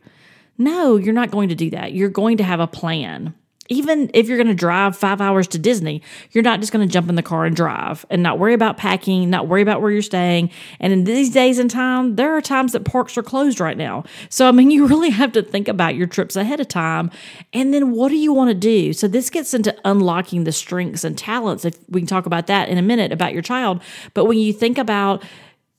No, 0.58 0.98
you're 0.98 1.14
not 1.14 1.32
going 1.32 1.50
to 1.50 1.56
do 1.56 1.72
that. 1.72 1.94
You're 1.94 2.10
going 2.10 2.38
to 2.38 2.44
have 2.44 2.60
a 2.60 2.68
plan 2.68 3.34
even 3.70 4.10
if 4.14 4.28
you're 4.28 4.38
going 4.38 4.48
to 4.48 4.54
drive 4.54 4.98
five 4.98 5.22
hours 5.22 5.48
to 5.50 5.60
Disney, 5.60 6.02
you're 6.32 6.44
not 6.44 6.60
just 6.60 6.72
going 6.72 6.86
to 6.86 6.92
jump 6.92 7.08
in 7.08 7.16
the 7.16 7.24
car 7.24 7.46
and 7.46 7.56
drive 7.56 8.06
and 8.10 8.22
not 8.22 8.40
worry 8.40 8.54
about 8.54 8.78
packing, 8.78 9.30
not 9.30 9.48
worry 9.48 9.62
about 9.62 9.82
where 9.82 9.92
you're 9.92 10.02
staying. 10.02 10.50
And 10.80 10.92
in 10.92 11.04
these 11.04 11.30
days 11.30 11.60
and 11.60 11.70
time, 11.70 12.16
there 12.16 12.36
are 12.36 12.42
times 12.42 12.74
that 12.74 12.84
parks 12.84 13.18
are 13.18 13.24
closed 13.24 13.60
right 13.60 13.78
now. 13.78 14.04
So, 14.30 14.48
I 14.48 14.52
mean, 14.52 14.72
you 14.80 14.88
really 14.88 15.12
have 15.12 15.32
to 15.34 15.44
think 15.44 15.68
about 15.68 15.96
your 15.96 16.08
trips 16.08 16.36
ahead 16.36 16.60
of 16.60 16.68
time. 16.68 17.12
And 17.54 17.74
then 17.74 17.92
what 17.92 18.10
do 18.10 18.18
you 18.18 18.34
want 18.34 18.50
to 18.50 18.56
do? 18.56 18.92
So, 18.94 19.08
this 19.08 19.30
gets 19.30 19.54
into 19.54 19.76
unlocking 19.86 20.44
the 20.44 20.52
strengths 20.52 21.04
and 21.04 21.18
talents. 21.18 21.64
If 21.64 21.78
we 21.90 22.02
can 22.02 22.08
talk 22.08 22.26
about 22.26 22.48
that 22.48 22.70
in 22.70 22.78
a 22.78 22.82
minute 22.82 23.12
about 23.12 23.34
your 23.34 23.42
child. 23.44 23.82
But 24.14 24.26
when 24.26 24.40
you 24.40 24.52
think 24.52 24.78
about, 24.78 25.24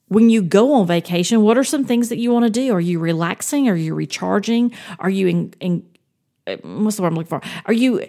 when 0.09 0.29
you 0.29 0.43
go 0.43 0.75
on 0.75 0.87
vacation, 0.87 1.43
what 1.43 1.57
are 1.57 1.65
some 1.65 1.85
things 1.85 2.09
that 2.09 2.19
you 2.19 2.33
want 2.33 2.45
to 2.45 2.51
do? 2.51 2.73
Are 2.75 2.81
you 2.81 2.99
relaxing? 2.99 3.69
Are 3.69 3.77
you 3.77 3.95
recharging? 3.95 4.73
Are 4.99 5.11
you 5.11 5.29
in, 5.29 5.55
in, 5.61 5.87
what's 6.57 6.97
the 6.97 7.03
word 7.03 7.09
I'm 7.09 7.15
looking 7.15 7.29
for? 7.29 7.43
Are 7.67 7.73
you 7.73 8.07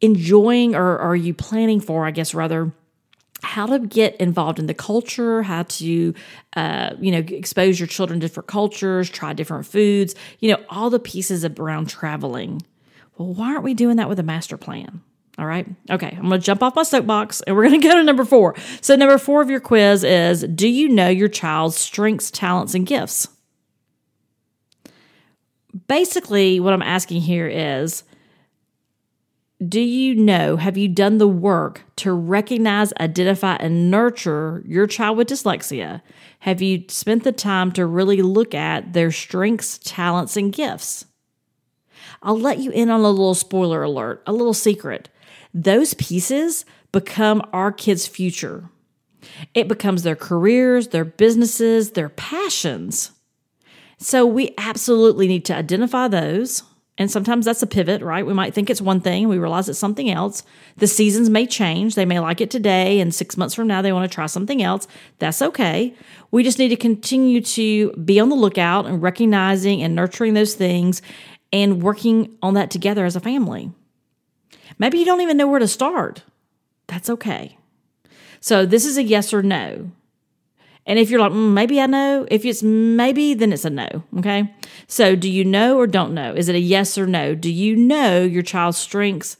enjoying 0.00 0.74
or 0.74 0.98
are 0.98 1.16
you 1.16 1.34
planning 1.34 1.80
for, 1.80 2.06
I 2.06 2.10
guess, 2.10 2.34
rather, 2.34 2.72
how 3.42 3.66
to 3.66 3.78
get 3.78 4.16
involved 4.16 4.58
in 4.58 4.66
the 4.66 4.74
culture, 4.74 5.42
how 5.42 5.64
to, 5.64 6.14
uh, 6.54 6.90
you 6.98 7.12
know, 7.12 7.18
expose 7.18 7.78
your 7.78 7.86
children 7.86 8.20
to 8.20 8.26
different 8.26 8.48
cultures, 8.48 9.10
try 9.10 9.32
different 9.32 9.66
foods, 9.66 10.14
you 10.40 10.50
know, 10.50 10.62
all 10.68 10.90
the 10.90 10.98
pieces 10.98 11.44
around 11.44 11.88
traveling. 11.88 12.62
Well, 13.18 13.32
why 13.32 13.52
aren't 13.52 13.62
we 13.62 13.74
doing 13.74 13.96
that 13.96 14.08
with 14.08 14.18
a 14.18 14.22
master 14.22 14.56
plan? 14.56 15.02
All 15.38 15.46
right. 15.46 15.66
Okay. 15.90 16.14
I'm 16.16 16.28
going 16.28 16.40
to 16.40 16.44
jump 16.44 16.62
off 16.62 16.76
my 16.76 16.82
soapbox 16.82 17.42
and 17.42 17.54
we're 17.54 17.68
going 17.68 17.80
to 17.80 17.88
go 17.88 17.94
to 17.94 18.02
number 18.02 18.24
four. 18.24 18.54
So, 18.80 18.96
number 18.96 19.18
four 19.18 19.42
of 19.42 19.50
your 19.50 19.60
quiz 19.60 20.02
is 20.02 20.42
Do 20.42 20.68
you 20.68 20.88
know 20.88 21.08
your 21.08 21.28
child's 21.28 21.76
strengths, 21.76 22.30
talents, 22.30 22.74
and 22.74 22.86
gifts? 22.86 23.28
Basically, 25.88 26.60
what 26.60 26.72
I'm 26.72 26.82
asking 26.82 27.22
here 27.22 27.46
is 27.46 28.04
do 29.66 29.80
you 29.80 30.14
know, 30.14 30.56
have 30.56 30.76
you 30.76 30.86
done 30.86 31.16
the 31.16 31.26
work 31.26 31.82
to 31.96 32.12
recognize, 32.12 32.92
identify, 33.00 33.56
and 33.56 33.90
nurture 33.90 34.62
your 34.66 34.86
child 34.86 35.16
with 35.16 35.28
dyslexia? 35.28 36.02
Have 36.40 36.60
you 36.60 36.84
spent 36.88 37.24
the 37.24 37.32
time 37.32 37.72
to 37.72 37.86
really 37.86 38.20
look 38.20 38.54
at 38.54 38.92
their 38.92 39.10
strengths, 39.10 39.78
talents, 39.78 40.36
and 40.36 40.52
gifts? 40.52 41.06
I'll 42.22 42.38
let 42.38 42.58
you 42.58 42.70
in 42.70 42.90
on 42.90 43.00
a 43.00 43.10
little 43.10 43.34
spoiler 43.34 43.82
alert, 43.82 44.22
a 44.26 44.32
little 44.32 44.54
secret. 44.54 45.08
Those 45.54 45.94
pieces 45.94 46.66
become 46.92 47.42
our 47.54 47.72
kids' 47.72 48.06
future. 48.06 48.68
It 49.54 49.68
becomes 49.68 50.02
their 50.02 50.16
careers, 50.16 50.88
their 50.88 51.04
businesses, 51.04 51.92
their 51.92 52.10
passions. 52.10 53.12
So 53.98 54.26
we 54.26 54.54
absolutely 54.58 55.26
need 55.26 55.44
to 55.46 55.56
identify 55.56 56.08
those. 56.08 56.62
And 56.98 57.10
sometimes 57.10 57.44
that's 57.44 57.62
a 57.62 57.66
pivot, 57.66 58.00
right? 58.00 58.26
We 58.26 58.32
might 58.32 58.54
think 58.54 58.70
it's 58.70 58.80
one 58.80 59.00
thing, 59.00 59.24
and 59.24 59.30
we 59.30 59.36
realize 59.36 59.68
it's 59.68 59.78
something 59.78 60.10
else. 60.10 60.42
The 60.78 60.86
seasons 60.86 61.28
may 61.28 61.46
change. 61.46 61.94
They 61.94 62.06
may 62.06 62.20
like 62.20 62.40
it 62.40 62.50
today, 62.50 63.00
and 63.00 63.14
six 63.14 63.36
months 63.36 63.54
from 63.54 63.66
now, 63.66 63.82
they 63.82 63.92
want 63.92 64.10
to 64.10 64.14
try 64.14 64.24
something 64.26 64.62
else. 64.62 64.88
That's 65.18 65.42
okay. 65.42 65.94
We 66.30 66.42
just 66.42 66.58
need 66.58 66.68
to 66.68 66.76
continue 66.76 67.42
to 67.42 67.92
be 67.92 68.18
on 68.18 68.30
the 68.30 68.34
lookout 68.34 68.86
and 68.86 69.02
recognizing 69.02 69.82
and 69.82 69.94
nurturing 69.94 70.32
those 70.32 70.54
things 70.54 71.02
and 71.52 71.82
working 71.82 72.34
on 72.42 72.54
that 72.54 72.70
together 72.70 73.04
as 73.04 73.14
a 73.14 73.20
family. 73.20 73.70
Maybe 74.78 74.98
you 74.98 75.04
don't 75.04 75.20
even 75.20 75.36
know 75.36 75.46
where 75.46 75.60
to 75.60 75.68
start. 75.68 76.22
That's 76.86 77.10
okay. 77.10 77.58
So, 78.40 78.64
this 78.64 78.86
is 78.86 78.96
a 78.96 79.02
yes 79.02 79.34
or 79.34 79.42
no. 79.42 79.90
And 80.86 80.98
if 81.00 81.10
you're 81.10 81.20
like, 81.20 81.32
mm, 81.32 81.52
maybe 81.52 81.80
I 81.80 81.86
know, 81.86 82.26
if 82.30 82.44
it's 82.44 82.62
maybe, 82.62 83.34
then 83.34 83.52
it's 83.52 83.64
a 83.64 83.70
no. 83.70 84.04
Okay. 84.18 84.54
So 84.86 85.16
do 85.16 85.28
you 85.28 85.44
know 85.44 85.78
or 85.78 85.86
don't 85.86 86.14
know? 86.14 86.32
Is 86.32 86.48
it 86.48 86.54
a 86.54 86.60
yes 86.60 86.96
or 86.96 87.06
no? 87.06 87.34
Do 87.34 87.50
you 87.50 87.74
know 87.74 88.22
your 88.22 88.42
child's 88.42 88.78
strengths, 88.78 89.36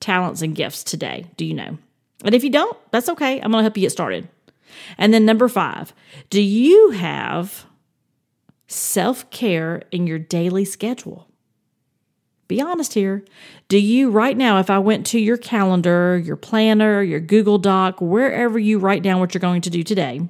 talents, 0.00 0.40
and 0.40 0.54
gifts 0.54 0.82
today? 0.82 1.26
Do 1.36 1.44
you 1.44 1.52
know? 1.52 1.78
And 2.24 2.34
if 2.34 2.42
you 2.42 2.50
don't, 2.50 2.76
that's 2.92 3.10
okay. 3.10 3.34
I'm 3.40 3.50
going 3.50 3.60
to 3.60 3.64
help 3.64 3.76
you 3.76 3.82
get 3.82 3.92
started. 3.92 4.28
And 4.96 5.12
then 5.12 5.26
number 5.26 5.48
five, 5.48 5.92
do 6.30 6.40
you 6.40 6.90
have 6.90 7.66
self 8.66 9.28
care 9.30 9.82
in 9.92 10.06
your 10.06 10.18
daily 10.18 10.64
schedule? 10.64 11.28
Be 12.48 12.60
honest 12.60 12.94
here. 12.94 13.24
Do 13.68 13.78
you, 13.78 14.10
right 14.10 14.36
now, 14.36 14.60
if 14.60 14.70
I 14.70 14.78
went 14.78 15.04
to 15.06 15.18
your 15.18 15.36
calendar, 15.36 16.16
your 16.16 16.36
planner, 16.36 17.02
your 17.02 17.20
Google 17.20 17.58
Doc, 17.58 18.00
wherever 18.00 18.58
you 18.58 18.78
write 18.78 19.02
down 19.02 19.18
what 19.18 19.34
you're 19.34 19.40
going 19.40 19.62
to 19.62 19.70
do 19.70 19.82
today, 19.82 20.20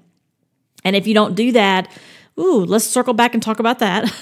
and 0.84 0.96
if 0.96 1.06
you 1.06 1.14
don't 1.14 1.34
do 1.34 1.52
that, 1.52 1.90
ooh, 2.38 2.64
let's 2.64 2.84
circle 2.84 3.14
back 3.14 3.34
and 3.34 3.42
talk 3.42 3.58
about 3.58 3.78
that. 3.78 4.12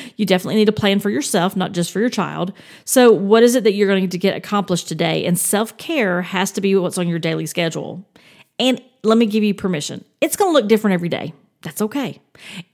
you 0.16 0.26
definitely 0.26 0.56
need 0.56 0.66
to 0.66 0.72
plan 0.72 1.00
for 1.00 1.10
yourself, 1.10 1.56
not 1.56 1.72
just 1.72 1.90
for 1.90 2.00
your 2.00 2.08
child. 2.08 2.52
So, 2.84 3.12
what 3.12 3.42
is 3.42 3.54
it 3.54 3.64
that 3.64 3.74
you're 3.74 3.88
going 3.88 4.08
to 4.08 4.18
get 4.18 4.36
accomplished 4.36 4.88
today? 4.88 5.24
And 5.24 5.38
self 5.38 5.76
care 5.76 6.22
has 6.22 6.52
to 6.52 6.60
be 6.60 6.74
what's 6.76 6.98
on 6.98 7.08
your 7.08 7.18
daily 7.18 7.46
schedule. 7.46 8.06
And 8.58 8.82
let 9.02 9.18
me 9.18 9.26
give 9.26 9.42
you 9.42 9.54
permission 9.54 10.04
it's 10.20 10.36
going 10.36 10.50
to 10.50 10.52
look 10.52 10.68
different 10.68 10.94
every 10.94 11.08
day. 11.08 11.34
That's 11.62 11.82
okay. 11.82 12.20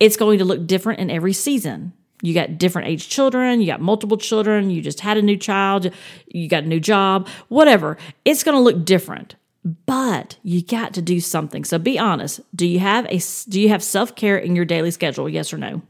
It's 0.01 0.17
going 0.17 0.39
to 0.39 0.45
look 0.45 0.67
different 0.67 1.01
in 1.01 1.11
every 1.11 1.33
season. 1.33 1.93
You 2.21 2.35
got 2.35 2.59
different 2.59 2.89
age 2.89 3.09
children, 3.09 3.61
you 3.61 3.67
got 3.69 3.81
multiple 3.81 4.17
children, 4.17 4.71
you 4.71 4.83
just 4.83 5.01
had 5.01 5.17
a 5.17 5.23
new 5.23 5.37
child, 5.37 5.93
you 6.27 6.49
got 6.49 6.65
a 6.65 6.67
new 6.67 6.81
job, 6.81 7.29
whatever. 7.47 7.97
It's 8.25 8.43
going 8.43 8.57
to 8.57 8.61
look 8.61 8.85
different. 8.85 9.37
But 9.65 10.39
you 10.43 10.63
got 10.63 10.95
to 10.95 11.03
do 11.03 11.21
something. 11.21 11.65
So 11.65 11.79
be 11.79 11.99
honest. 11.99 12.41
Do 12.55 12.67
you 12.67 12.79
have 12.79 13.07
a 13.07 13.21
do 13.49 13.61
you 13.61 13.69
have 13.71 13.83
self-care 13.83 14.39
in 14.39 14.57
your 14.57 14.65
daily 14.65 14.91
schedule? 14.91 15.29
Yes 15.29 15.53
or 15.53 15.59
no? 15.59 15.83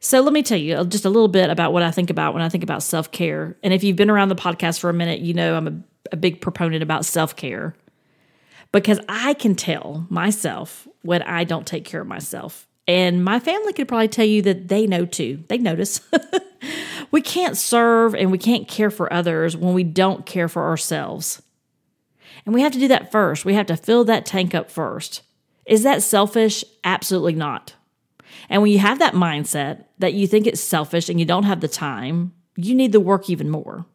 So 0.00 0.20
let 0.20 0.32
me 0.32 0.42
tell 0.42 0.58
you 0.58 0.76
uh, 0.76 0.84
just 0.84 1.04
a 1.04 1.10
little 1.10 1.28
bit 1.28 1.50
about 1.50 1.72
what 1.72 1.82
I 1.82 1.90
think 1.90 2.10
about 2.10 2.34
when 2.34 2.42
I 2.42 2.48
think 2.48 2.62
about 2.62 2.82
self-care. 2.82 3.56
And 3.62 3.72
if 3.72 3.82
you've 3.82 3.96
been 3.96 4.10
around 4.10 4.28
the 4.28 4.34
podcast 4.34 4.78
for 4.78 4.90
a 4.90 4.94
minute, 4.94 5.20
you 5.20 5.32
know 5.32 5.56
I'm 5.56 5.66
a, 5.66 6.12
a 6.12 6.16
big 6.16 6.40
proponent 6.40 6.82
about 6.82 7.06
self-care 7.06 7.74
because 8.70 9.00
I 9.08 9.34
can 9.34 9.54
tell 9.54 10.06
myself 10.10 10.86
when 11.02 11.22
I 11.22 11.44
don't 11.44 11.66
take 11.66 11.84
care 11.84 12.02
of 12.02 12.06
myself. 12.06 12.66
And 12.86 13.24
my 13.24 13.38
family 13.38 13.72
could 13.72 13.88
probably 13.88 14.08
tell 14.08 14.26
you 14.26 14.42
that 14.42 14.68
they 14.68 14.86
know 14.86 15.06
too. 15.06 15.42
They 15.48 15.58
notice. 15.58 16.00
we 17.10 17.22
can't 17.22 17.56
serve 17.56 18.14
and 18.14 18.30
we 18.30 18.38
can't 18.38 18.68
care 18.68 18.90
for 18.90 19.10
others 19.12 19.56
when 19.56 19.74
we 19.74 19.84
don't 19.84 20.26
care 20.26 20.48
for 20.48 20.68
ourselves. 20.68 21.40
And 22.44 22.54
we 22.54 22.62
have 22.62 22.72
to 22.72 22.78
do 22.78 22.88
that 22.88 23.12
first. 23.12 23.44
We 23.44 23.54
have 23.54 23.66
to 23.66 23.76
fill 23.76 24.04
that 24.04 24.26
tank 24.26 24.54
up 24.54 24.70
first. 24.70 25.22
Is 25.66 25.82
that 25.82 26.02
selfish? 26.02 26.64
Absolutely 26.84 27.34
not. 27.34 27.74
And 28.48 28.62
when 28.62 28.70
you 28.70 28.78
have 28.78 28.98
that 28.98 29.14
mindset 29.14 29.84
that 29.98 30.14
you 30.14 30.26
think 30.26 30.46
it's 30.46 30.60
selfish 30.60 31.08
and 31.08 31.18
you 31.18 31.26
don't 31.26 31.44
have 31.44 31.60
the 31.60 31.68
time, 31.68 32.32
you 32.56 32.74
need 32.74 32.92
the 32.92 33.00
work 33.00 33.30
even 33.30 33.50
more. 33.50 33.86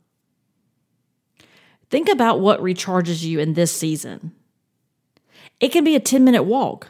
Think 1.89 2.09
about 2.09 2.39
what 2.39 2.61
recharges 2.61 3.23
you 3.23 3.39
in 3.39 3.53
this 3.53 3.71
season. 3.71 4.33
It 5.59 5.69
can 5.69 5.83
be 5.83 5.95
a 5.95 5.99
10 5.99 6.23
minute 6.23 6.43
walk. 6.43 6.87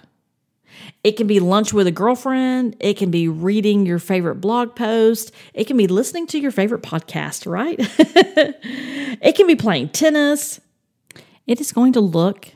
It 1.03 1.13
can 1.13 1.27
be 1.27 1.39
lunch 1.39 1.73
with 1.73 1.87
a 1.87 1.91
girlfriend. 1.91 2.75
It 2.79 2.97
can 2.97 3.09
be 3.09 3.27
reading 3.27 3.85
your 3.85 3.99
favorite 3.99 4.35
blog 4.35 4.75
post. 4.75 5.31
It 5.53 5.65
can 5.65 5.77
be 5.77 5.87
listening 5.87 6.27
to 6.27 6.39
your 6.39 6.51
favorite 6.51 6.83
podcast, 6.83 7.49
right? 7.49 7.77
it 7.79 9.35
can 9.35 9.47
be 9.47 9.55
playing 9.55 9.89
tennis. 9.89 10.59
It 11.49 11.59
is 11.59 11.71
going 11.71 11.93
to 11.93 11.99
look 11.99 12.49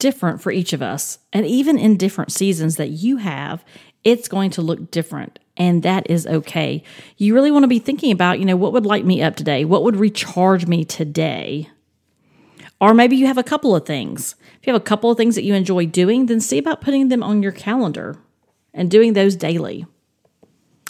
different 0.00 0.42
for 0.42 0.50
each 0.50 0.72
of 0.72 0.82
us. 0.82 1.20
And 1.32 1.46
even 1.46 1.78
in 1.78 1.96
different 1.96 2.32
seasons 2.32 2.74
that 2.74 2.88
you 2.88 3.18
have, 3.18 3.64
it's 4.02 4.26
going 4.26 4.50
to 4.50 4.62
look 4.62 4.90
different. 4.90 5.38
And 5.56 5.84
that 5.84 6.10
is 6.10 6.26
okay. 6.26 6.82
You 7.18 7.34
really 7.34 7.52
want 7.52 7.62
to 7.62 7.68
be 7.68 7.78
thinking 7.78 8.10
about, 8.10 8.40
you 8.40 8.44
know, 8.44 8.56
what 8.56 8.72
would 8.72 8.84
light 8.84 9.06
me 9.06 9.22
up 9.22 9.36
today? 9.36 9.64
What 9.64 9.84
would 9.84 9.94
recharge 9.94 10.66
me 10.66 10.84
today? 10.84 11.70
Or 12.80 12.94
maybe 12.94 13.14
you 13.14 13.28
have 13.28 13.38
a 13.38 13.44
couple 13.44 13.76
of 13.76 13.86
things. 13.86 14.34
If 14.60 14.66
you 14.66 14.72
have 14.72 14.82
a 14.82 14.84
couple 14.84 15.08
of 15.08 15.16
things 15.16 15.36
that 15.36 15.44
you 15.44 15.54
enjoy 15.54 15.86
doing, 15.86 16.26
then 16.26 16.40
see 16.40 16.58
about 16.58 16.80
putting 16.80 17.10
them 17.10 17.22
on 17.22 17.44
your 17.44 17.52
calendar 17.52 18.16
and 18.74 18.90
doing 18.90 19.12
those 19.12 19.36
daily. 19.36 19.86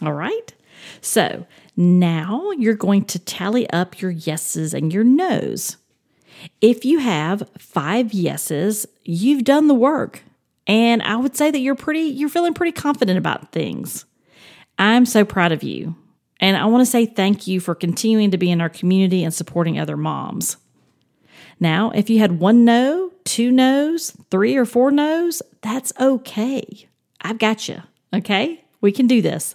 All 0.00 0.14
right. 0.14 0.54
So 1.02 1.46
now 1.76 2.50
you're 2.52 2.72
going 2.72 3.04
to 3.04 3.18
tally 3.18 3.68
up 3.68 4.00
your 4.00 4.10
yeses 4.10 4.72
and 4.72 4.90
your 4.90 5.04
nos. 5.04 5.76
If 6.60 6.84
you 6.84 6.98
have 6.98 7.48
five 7.58 8.12
yeses, 8.12 8.86
you've 9.02 9.44
done 9.44 9.68
the 9.68 9.74
work. 9.74 10.22
And 10.66 11.02
I 11.02 11.16
would 11.16 11.36
say 11.36 11.50
that 11.50 11.58
you're 11.58 11.74
pretty, 11.74 12.00
you're 12.00 12.28
feeling 12.28 12.54
pretty 12.54 12.72
confident 12.72 13.18
about 13.18 13.52
things. 13.52 14.04
I'm 14.78 15.06
so 15.06 15.24
proud 15.24 15.52
of 15.52 15.62
you. 15.62 15.96
And 16.40 16.56
I 16.56 16.66
want 16.66 16.82
to 16.82 16.90
say 16.90 17.06
thank 17.06 17.46
you 17.46 17.60
for 17.60 17.74
continuing 17.74 18.30
to 18.32 18.38
be 18.38 18.50
in 18.50 18.60
our 18.60 18.68
community 18.68 19.22
and 19.22 19.32
supporting 19.32 19.78
other 19.78 19.96
moms. 19.96 20.56
Now, 21.60 21.90
if 21.90 22.10
you 22.10 22.18
had 22.18 22.40
one 22.40 22.64
no, 22.64 23.12
two 23.24 23.52
no's, 23.52 24.10
three 24.30 24.56
or 24.56 24.64
four 24.64 24.90
no's, 24.90 25.42
that's 25.60 25.92
okay. 26.00 26.88
I've 27.20 27.38
got 27.38 27.68
you. 27.68 27.82
Okay. 28.12 28.64
We 28.80 28.90
can 28.90 29.06
do 29.06 29.22
this. 29.22 29.54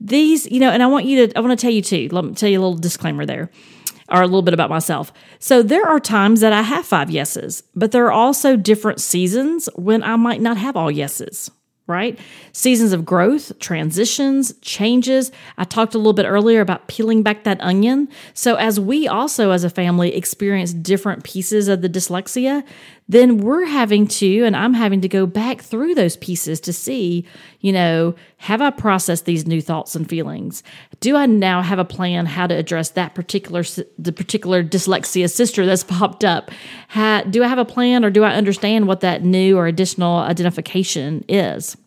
These, 0.00 0.50
you 0.50 0.60
know, 0.60 0.70
and 0.70 0.82
I 0.82 0.86
want 0.86 1.06
you 1.06 1.26
to, 1.26 1.38
I 1.38 1.40
want 1.40 1.58
to 1.58 1.62
tell 1.62 1.72
you 1.72 1.82
too, 1.82 2.08
let 2.10 2.24
me 2.24 2.34
tell 2.34 2.48
you 2.48 2.58
a 2.58 2.62
little 2.62 2.76
disclaimer 2.76 3.24
there 3.24 3.50
or 4.10 4.22
a 4.22 4.26
little 4.26 4.42
bit 4.42 4.54
about 4.54 4.70
myself. 4.70 5.12
So 5.38 5.62
there 5.62 5.86
are 5.86 6.00
times 6.00 6.40
that 6.40 6.52
I 6.52 6.62
have 6.62 6.86
five 6.86 7.10
yeses, 7.10 7.62
but 7.74 7.92
there 7.92 8.06
are 8.06 8.12
also 8.12 8.56
different 8.56 9.00
seasons 9.00 9.68
when 9.74 10.02
I 10.02 10.16
might 10.16 10.40
not 10.40 10.56
have 10.56 10.76
all 10.76 10.90
yeses 10.90 11.50
right? 11.88 12.18
Seasons 12.52 12.92
of 12.92 13.04
growth, 13.04 13.58
transitions, 13.58 14.52
changes. 14.60 15.32
I 15.56 15.64
talked 15.64 15.94
a 15.94 15.98
little 15.98 16.12
bit 16.12 16.26
earlier 16.26 16.60
about 16.60 16.86
peeling 16.86 17.22
back 17.22 17.44
that 17.44 17.60
onion. 17.62 18.08
So, 18.34 18.56
as 18.56 18.78
we 18.78 19.08
also 19.08 19.50
as 19.50 19.64
a 19.64 19.70
family 19.70 20.14
experience 20.14 20.72
different 20.72 21.24
pieces 21.24 21.66
of 21.66 21.80
the 21.80 21.88
dyslexia, 21.88 22.62
then 23.08 23.38
we're 23.38 23.64
having 23.64 24.06
to, 24.06 24.44
and 24.44 24.54
I'm 24.54 24.74
having 24.74 25.00
to 25.00 25.08
go 25.08 25.24
back 25.24 25.62
through 25.62 25.94
those 25.94 26.16
pieces 26.18 26.60
to 26.60 26.74
see, 26.74 27.24
you 27.60 27.72
know, 27.72 28.14
have 28.36 28.60
I 28.60 28.70
processed 28.70 29.24
these 29.24 29.46
new 29.46 29.62
thoughts 29.62 29.94
and 29.94 30.06
feelings? 30.06 30.62
Do 31.00 31.16
I 31.16 31.24
now 31.24 31.62
have 31.62 31.78
a 31.78 31.86
plan 31.86 32.26
how 32.26 32.46
to 32.46 32.54
address 32.54 32.90
that 32.90 33.14
particular, 33.14 33.62
the 33.98 34.12
particular 34.12 34.62
dyslexia 34.62 35.30
sister 35.30 35.64
that's 35.64 35.84
popped 35.98 36.22
up? 36.22 36.50
How, 36.88 37.22
do 37.22 37.42
I 37.42 37.48
have 37.48 37.58
a 37.58 37.64
plan 37.64 38.04
or 38.04 38.10
do 38.10 38.24
I 38.24 38.34
understand 38.34 38.86
what 38.86 39.00
that 39.00 39.24
new 39.24 39.56
or 39.56 39.66
additional 39.66 40.18
identification 40.18 41.24
is? 41.28 41.78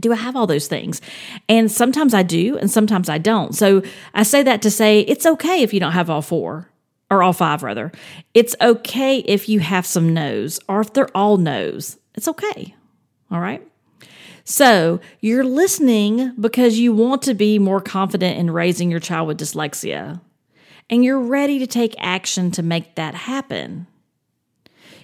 Do 0.00 0.12
I 0.12 0.16
have 0.16 0.36
all 0.36 0.46
those 0.46 0.68
things? 0.68 1.00
And 1.48 1.70
sometimes 1.70 2.12
I 2.12 2.22
do, 2.22 2.58
and 2.58 2.70
sometimes 2.70 3.08
I 3.08 3.16
don't. 3.16 3.54
So 3.54 3.82
I 4.12 4.24
say 4.24 4.42
that 4.42 4.60
to 4.62 4.70
say 4.70 5.00
it's 5.00 5.24
okay 5.24 5.62
if 5.62 5.72
you 5.72 5.80
don't 5.80 5.92
have 5.92 6.10
all 6.10 6.20
four 6.20 6.70
or 7.10 7.22
all 7.22 7.32
five 7.32 7.62
rather. 7.62 7.92
It's 8.34 8.56
okay 8.60 9.18
if 9.18 9.48
you 9.48 9.60
have 9.60 9.86
some 9.86 10.12
no's 10.12 10.60
or 10.68 10.80
if 10.80 10.92
they're 10.92 11.14
all 11.16 11.36
no's. 11.36 11.98
It's 12.14 12.28
okay. 12.28 12.74
All 13.30 13.40
right. 13.40 13.66
So 14.44 15.00
you're 15.20 15.44
listening 15.44 16.32
because 16.38 16.78
you 16.78 16.92
want 16.92 17.22
to 17.22 17.34
be 17.34 17.58
more 17.58 17.80
confident 17.80 18.38
in 18.38 18.50
raising 18.50 18.90
your 18.90 19.00
child 19.00 19.28
with 19.28 19.38
dyslexia 19.40 20.20
and 20.88 21.04
you're 21.04 21.20
ready 21.20 21.58
to 21.58 21.66
take 21.66 21.94
action 21.98 22.50
to 22.52 22.62
make 22.62 22.94
that 22.94 23.14
happen. 23.14 23.86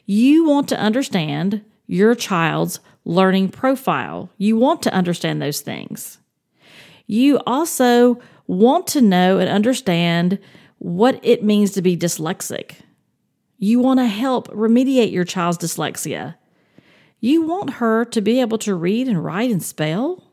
You 0.06 0.44
want 0.44 0.68
to 0.68 0.78
understand 0.78 1.64
your 1.86 2.14
child's 2.14 2.80
learning 3.04 3.48
profile. 3.48 4.30
You 4.38 4.56
want 4.56 4.82
to 4.82 4.94
understand 4.94 5.42
those 5.42 5.60
things. 5.60 6.18
You 7.06 7.40
also 7.46 8.20
want 8.46 8.86
to 8.88 9.00
know 9.00 9.38
and 9.38 9.48
understand 9.48 10.38
what 10.82 11.20
it 11.22 11.44
means 11.44 11.70
to 11.70 11.80
be 11.80 11.96
dyslexic. 11.96 12.72
You 13.56 13.78
want 13.78 14.00
to 14.00 14.06
help 14.06 14.48
remediate 14.48 15.12
your 15.12 15.22
child's 15.22 15.58
dyslexia. 15.58 16.34
You 17.20 17.42
want 17.42 17.74
her 17.74 18.04
to 18.06 18.20
be 18.20 18.40
able 18.40 18.58
to 18.58 18.74
read 18.74 19.06
and 19.06 19.24
write 19.24 19.52
and 19.52 19.62
spell. 19.62 20.24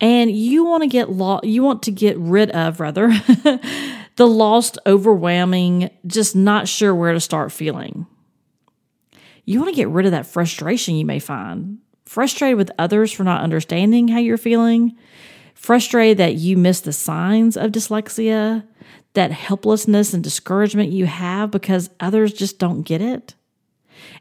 And 0.00 0.30
you 0.30 0.64
want 0.64 0.84
to 0.84 0.88
get 0.88 1.10
lo- 1.10 1.40
you 1.42 1.62
want 1.62 1.82
to 1.82 1.90
get 1.90 2.16
rid 2.18 2.50
of 2.52 2.80
rather 2.80 3.08
the 4.16 4.26
lost, 4.26 4.78
overwhelming, 4.86 5.90
just 6.06 6.34
not 6.34 6.66
sure 6.66 6.94
where 6.94 7.12
to 7.12 7.20
start 7.20 7.52
feeling. 7.52 8.06
You 9.44 9.60
want 9.60 9.70
to 9.70 9.76
get 9.76 9.88
rid 9.88 10.06
of 10.06 10.12
that 10.12 10.26
frustration 10.26 10.96
you 10.96 11.04
may 11.04 11.18
find. 11.18 11.78
Frustrated 12.06 12.56
with 12.56 12.70
others 12.78 13.12
for 13.12 13.24
not 13.24 13.42
understanding 13.42 14.08
how 14.08 14.18
you're 14.18 14.38
feeling, 14.38 14.96
frustrated 15.64 16.18
that 16.18 16.34
you 16.34 16.56
miss 16.56 16.80
the 16.80 16.92
signs 16.92 17.56
of 17.56 17.72
dyslexia, 17.72 18.66
that 19.14 19.32
helplessness 19.32 20.12
and 20.12 20.22
discouragement 20.22 20.90
you 20.90 21.06
have 21.06 21.50
because 21.50 21.90
others 22.00 22.32
just 22.32 22.58
don't 22.58 22.82
get 22.82 23.00
it. 23.00 23.34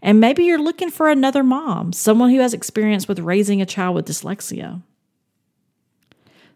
And 0.02 0.20
maybe 0.20 0.46
you're 0.46 0.62
looking 0.62 0.90
for 0.90 1.10
another 1.10 1.44
mom, 1.44 1.94
someone 1.94 2.30
who 2.30 2.40
has 2.40 2.54
experience 2.54 3.08
with 3.08 3.20
raising 3.20 3.62
a 3.62 3.66
child 3.66 3.96
with 3.96 4.08
dyslexia. 4.08 4.82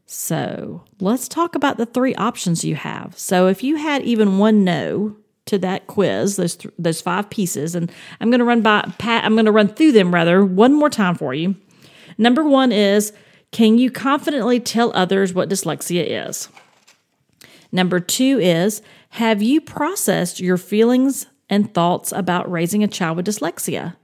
So 0.05 0.83
let's 1.01 1.27
talk 1.27 1.55
about 1.55 1.77
the 1.77 1.85
three 1.85 2.15
options 2.15 2.63
you 2.63 2.75
have. 2.75 3.17
So 3.17 3.47
if 3.47 3.63
you 3.63 3.75
had 3.75 4.03
even 4.03 4.37
one 4.37 4.63
no 4.63 5.17
to 5.47 5.57
that 5.59 5.87
quiz, 5.87 6.37
those 6.37 6.55
th- 6.55 6.73
those 6.79 7.01
five 7.01 7.29
pieces, 7.29 7.75
and 7.75 7.91
I'm 8.21 8.29
going 8.29 8.39
to 8.39 8.45
run 8.45 8.61
by 8.61 8.89
Pat. 8.97 9.25
I'm 9.25 9.33
going 9.33 9.45
to 9.45 9.51
run 9.51 9.67
through 9.67 9.91
them 9.93 10.13
rather 10.13 10.45
one 10.45 10.73
more 10.73 10.89
time 10.89 11.15
for 11.15 11.33
you. 11.33 11.55
Number 12.17 12.43
one 12.43 12.71
is, 12.71 13.11
can 13.51 13.77
you 13.77 13.89
confidently 13.89 14.59
tell 14.59 14.91
others 14.93 15.33
what 15.33 15.49
dyslexia 15.49 16.27
is? 16.27 16.49
Number 17.71 17.99
two 17.99 18.39
is, 18.39 18.81
have 19.09 19.41
you 19.41 19.61
processed 19.61 20.39
your 20.39 20.57
feelings 20.57 21.27
and 21.49 21.73
thoughts 21.73 22.11
about 22.11 22.51
raising 22.51 22.83
a 22.83 22.87
child 22.87 23.17
with 23.17 23.25
dyslexia? 23.25 23.95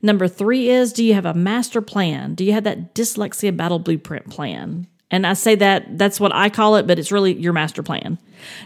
Number 0.00 0.26
three 0.26 0.68
is, 0.68 0.92
do 0.92 1.04
you 1.04 1.14
have 1.14 1.26
a 1.26 1.34
master 1.34 1.80
plan? 1.80 2.34
Do 2.34 2.44
you 2.44 2.52
have 2.52 2.64
that 2.64 2.94
dyslexia 2.94 3.56
battle 3.56 3.78
blueprint 3.78 4.30
plan? 4.30 4.86
And 5.10 5.26
I 5.26 5.34
say 5.34 5.54
that 5.56 5.98
that's 5.98 6.18
what 6.18 6.34
I 6.34 6.48
call 6.48 6.76
it, 6.76 6.86
but 6.86 6.98
it's 6.98 7.12
really 7.12 7.34
your 7.34 7.52
master 7.52 7.82
plan. 7.82 8.18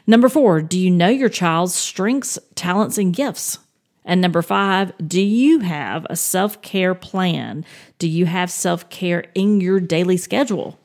Number 0.06 0.28
four, 0.28 0.62
do 0.62 0.78
you 0.78 0.90
know 0.90 1.08
your 1.08 1.28
child's 1.28 1.74
strengths, 1.74 2.38
talents, 2.54 2.98
and 2.98 3.14
gifts? 3.14 3.58
And 4.06 4.20
number 4.20 4.40
five, 4.40 4.92
do 5.06 5.20
you 5.20 5.58
have 5.58 6.06
a 6.08 6.16
self 6.16 6.62
care 6.62 6.94
plan? 6.94 7.64
Do 7.98 8.08
you 8.08 8.24
have 8.24 8.50
self 8.50 8.88
care 8.88 9.24
in 9.34 9.60
your 9.60 9.80
daily 9.80 10.16
schedule? 10.16 10.78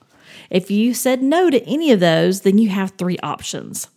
If 0.49 0.69
you 0.69 0.93
said 0.93 1.23
no 1.23 1.49
to 1.49 1.63
any 1.65 1.91
of 1.91 2.01
those, 2.01 2.41
then 2.41 2.57
you 2.57 2.69
have 2.69 2.91
three 2.91 3.17
options. 3.23 3.87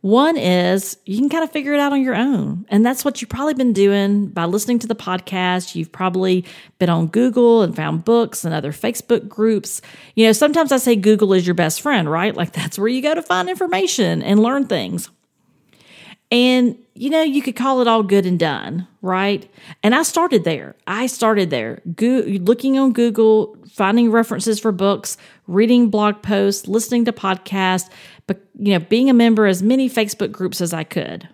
One 0.00 0.36
is 0.36 0.96
you 1.06 1.18
can 1.18 1.28
kind 1.28 1.42
of 1.42 1.50
figure 1.50 1.74
it 1.74 1.80
out 1.80 1.92
on 1.92 2.00
your 2.00 2.14
own. 2.14 2.64
And 2.68 2.86
that's 2.86 3.04
what 3.04 3.20
you've 3.20 3.28
probably 3.28 3.54
been 3.54 3.72
doing 3.72 4.28
by 4.28 4.44
listening 4.44 4.78
to 4.80 4.86
the 4.86 4.94
podcast. 4.94 5.74
You've 5.74 5.90
probably 5.90 6.44
been 6.78 6.88
on 6.88 7.08
Google 7.08 7.62
and 7.62 7.74
found 7.74 8.04
books 8.04 8.44
and 8.44 8.54
other 8.54 8.72
Facebook 8.72 9.28
groups. 9.28 9.82
You 10.14 10.26
know, 10.26 10.32
sometimes 10.32 10.70
I 10.70 10.76
say 10.76 10.94
Google 10.94 11.32
is 11.32 11.46
your 11.46 11.54
best 11.54 11.80
friend, 11.80 12.08
right? 12.08 12.34
Like 12.34 12.52
that's 12.52 12.78
where 12.78 12.88
you 12.88 13.02
go 13.02 13.14
to 13.14 13.22
find 13.22 13.48
information 13.48 14.22
and 14.22 14.40
learn 14.40 14.66
things. 14.68 15.10
And, 16.30 16.76
you 16.94 17.08
know, 17.08 17.22
you 17.22 17.40
could 17.40 17.56
call 17.56 17.80
it 17.80 17.86
all 17.86 18.02
good 18.02 18.26
and 18.26 18.38
done, 18.38 18.86
right? 19.00 19.50
And 19.82 19.94
I 19.94 20.02
started 20.02 20.44
there. 20.44 20.76
I 20.86 21.06
started 21.06 21.48
there, 21.48 21.80
Go- 21.94 22.24
looking 22.26 22.78
on 22.78 22.92
Google, 22.92 23.56
finding 23.72 24.10
references 24.10 24.60
for 24.60 24.70
books, 24.70 25.16
reading 25.46 25.88
blog 25.88 26.20
posts, 26.20 26.68
listening 26.68 27.06
to 27.06 27.12
podcasts, 27.12 27.88
but, 28.26 28.40
you 28.58 28.78
know, 28.78 28.84
being 28.84 29.08
a 29.08 29.14
member 29.14 29.46
as 29.46 29.62
many 29.62 29.88
Facebook 29.88 30.30
groups 30.30 30.60
as 30.60 30.74
I 30.74 30.84
could. 30.84 31.28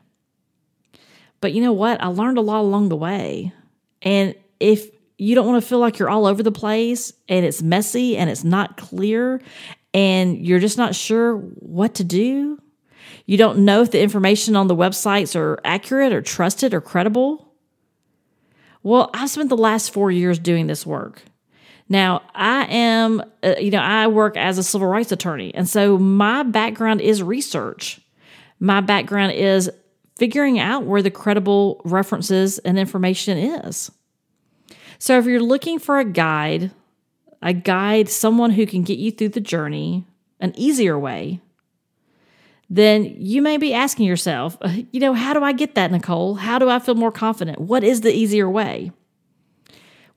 But 1.40 1.52
you 1.52 1.60
know 1.60 1.72
what? 1.72 2.00
I 2.00 2.06
learned 2.06 2.38
a 2.38 2.42
lot 2.42 2.60
along 2.60 2.88
the 2.88 2.96
way. 2.96 3.52
And 4.00 4.34
if 4.60 4.88
you 5.18 5.34
don't 5.34 5.46
want 5.46 5.62
to 5.62 5.68
feel 5.68 5.78
like 5.78 5.98
you're 5.98 6.08
all 6.08 6.26
over 6.26 6.42
the 6.42 6.52
place 6.52 7.12
and 7.28 7.44
it's 7.44 7.62
messy 7.62 8.16
and 8.16 8.30
it's 8.30 8.44
not 8.44 8.76
clear 8.76 9.40
and 9.92 10.38
you're 10.44 10.58
just 10.60 10.78
not 10.78 10.94
sure 10.94 11.36
what 11.36 11.94
to 11.96 12.04
do, 12.04 12.60
you 13.26 13.36
don't 13.36 13.64
know 13.64 13.82
if 13.82 13.90
the 13.90 14.00
information 14.00 14.56
on 14.56 14.66
the 14.66 14.76
websites 14.76 15.34
are 15.34 15.58
accurate 15.64 16.12
or 16.12 16.20
trusted 16.20 16.74
or 16.74 16.80
credible. 16.80 17.52
Well, 18.82 19.10
I've 19.14 19.30
spent 19.30 19.48
the 19.48 19.56
last 19.56 19.92
four 19.92 20.10
years 20.10 20.38
doing 20.38 20.66
this 20.66 20.84
work. 20.84 21.22
Now, 21.88 22.22
I 22.34 22.64
am, 22.66 23.22
uh, 23.42 23.54
you 23.58 23.70
know, 23.70 23.78
I 23.78 24.06
work 24.08 24.36
as 24.36 24.58
a 24.58 24.62
civil 24.62 24.88
rights 24.88 25.12
attorney. 25.12 25.54
And 25.54 25.68
so 25.68 25.98
my 25.98 26.42
background 26.42 27.00
is 27.00 27.22
research. 27.22 28.00
My 28.58 28.80
background 28.80 29.32
is 29.32 29.70
figuring 30.16 30.58
out 30.58 30.84
where 30.84 31.02
the 31.02 31.10
credible 31.10 31.80
references 31.84 32.58
and 32.58 32.78
information 32.78 33.36
is. 33.36 33.90
So 34.98 35.18
if 35.18 35.26
you're 35.26 35.42
looking 35.42 35.78
for 35.78 35.98
a 35.98 36.04
guide, 36.04 36.70
a 37.42 37.52
guide, 37.52 38.08
someone 38.08 38.50
who 38.50 38.66
can 38.66 38.82
get 38.82 38.98
you 38.98 39.10
through 39.10 39.30
the 39.30 39.40
journey, 39.40 40.06
an 40.40 40.54
easier 40.56 40.98
way, 40.98 41.40
then 42.74 43.04
you 43.04 43.40
may 43.40 43.56
be 43.56 43.72
asking 43.72 44.06
yourself, 44.06 44.58
uh, 44.60 44.72
you 44.90 44.98
know, 44.98 45.14
how 45.14 45.32
do 45.32 45.44
I 45.44 45.52
get 45.52 45.76
that, 45.76 45.92
Nicole? 45.92 46.34
How 46.34 46.58
do 46.58 46.68
I 46.68 46.80
feel 46.80 46.96
more 46.96 47.12
confident? 47.12 47.60
What 47.60 47.84
is 47.84 48.00
the 48.00 48.12
easier 48.12 48.50
way? 48.50 48.90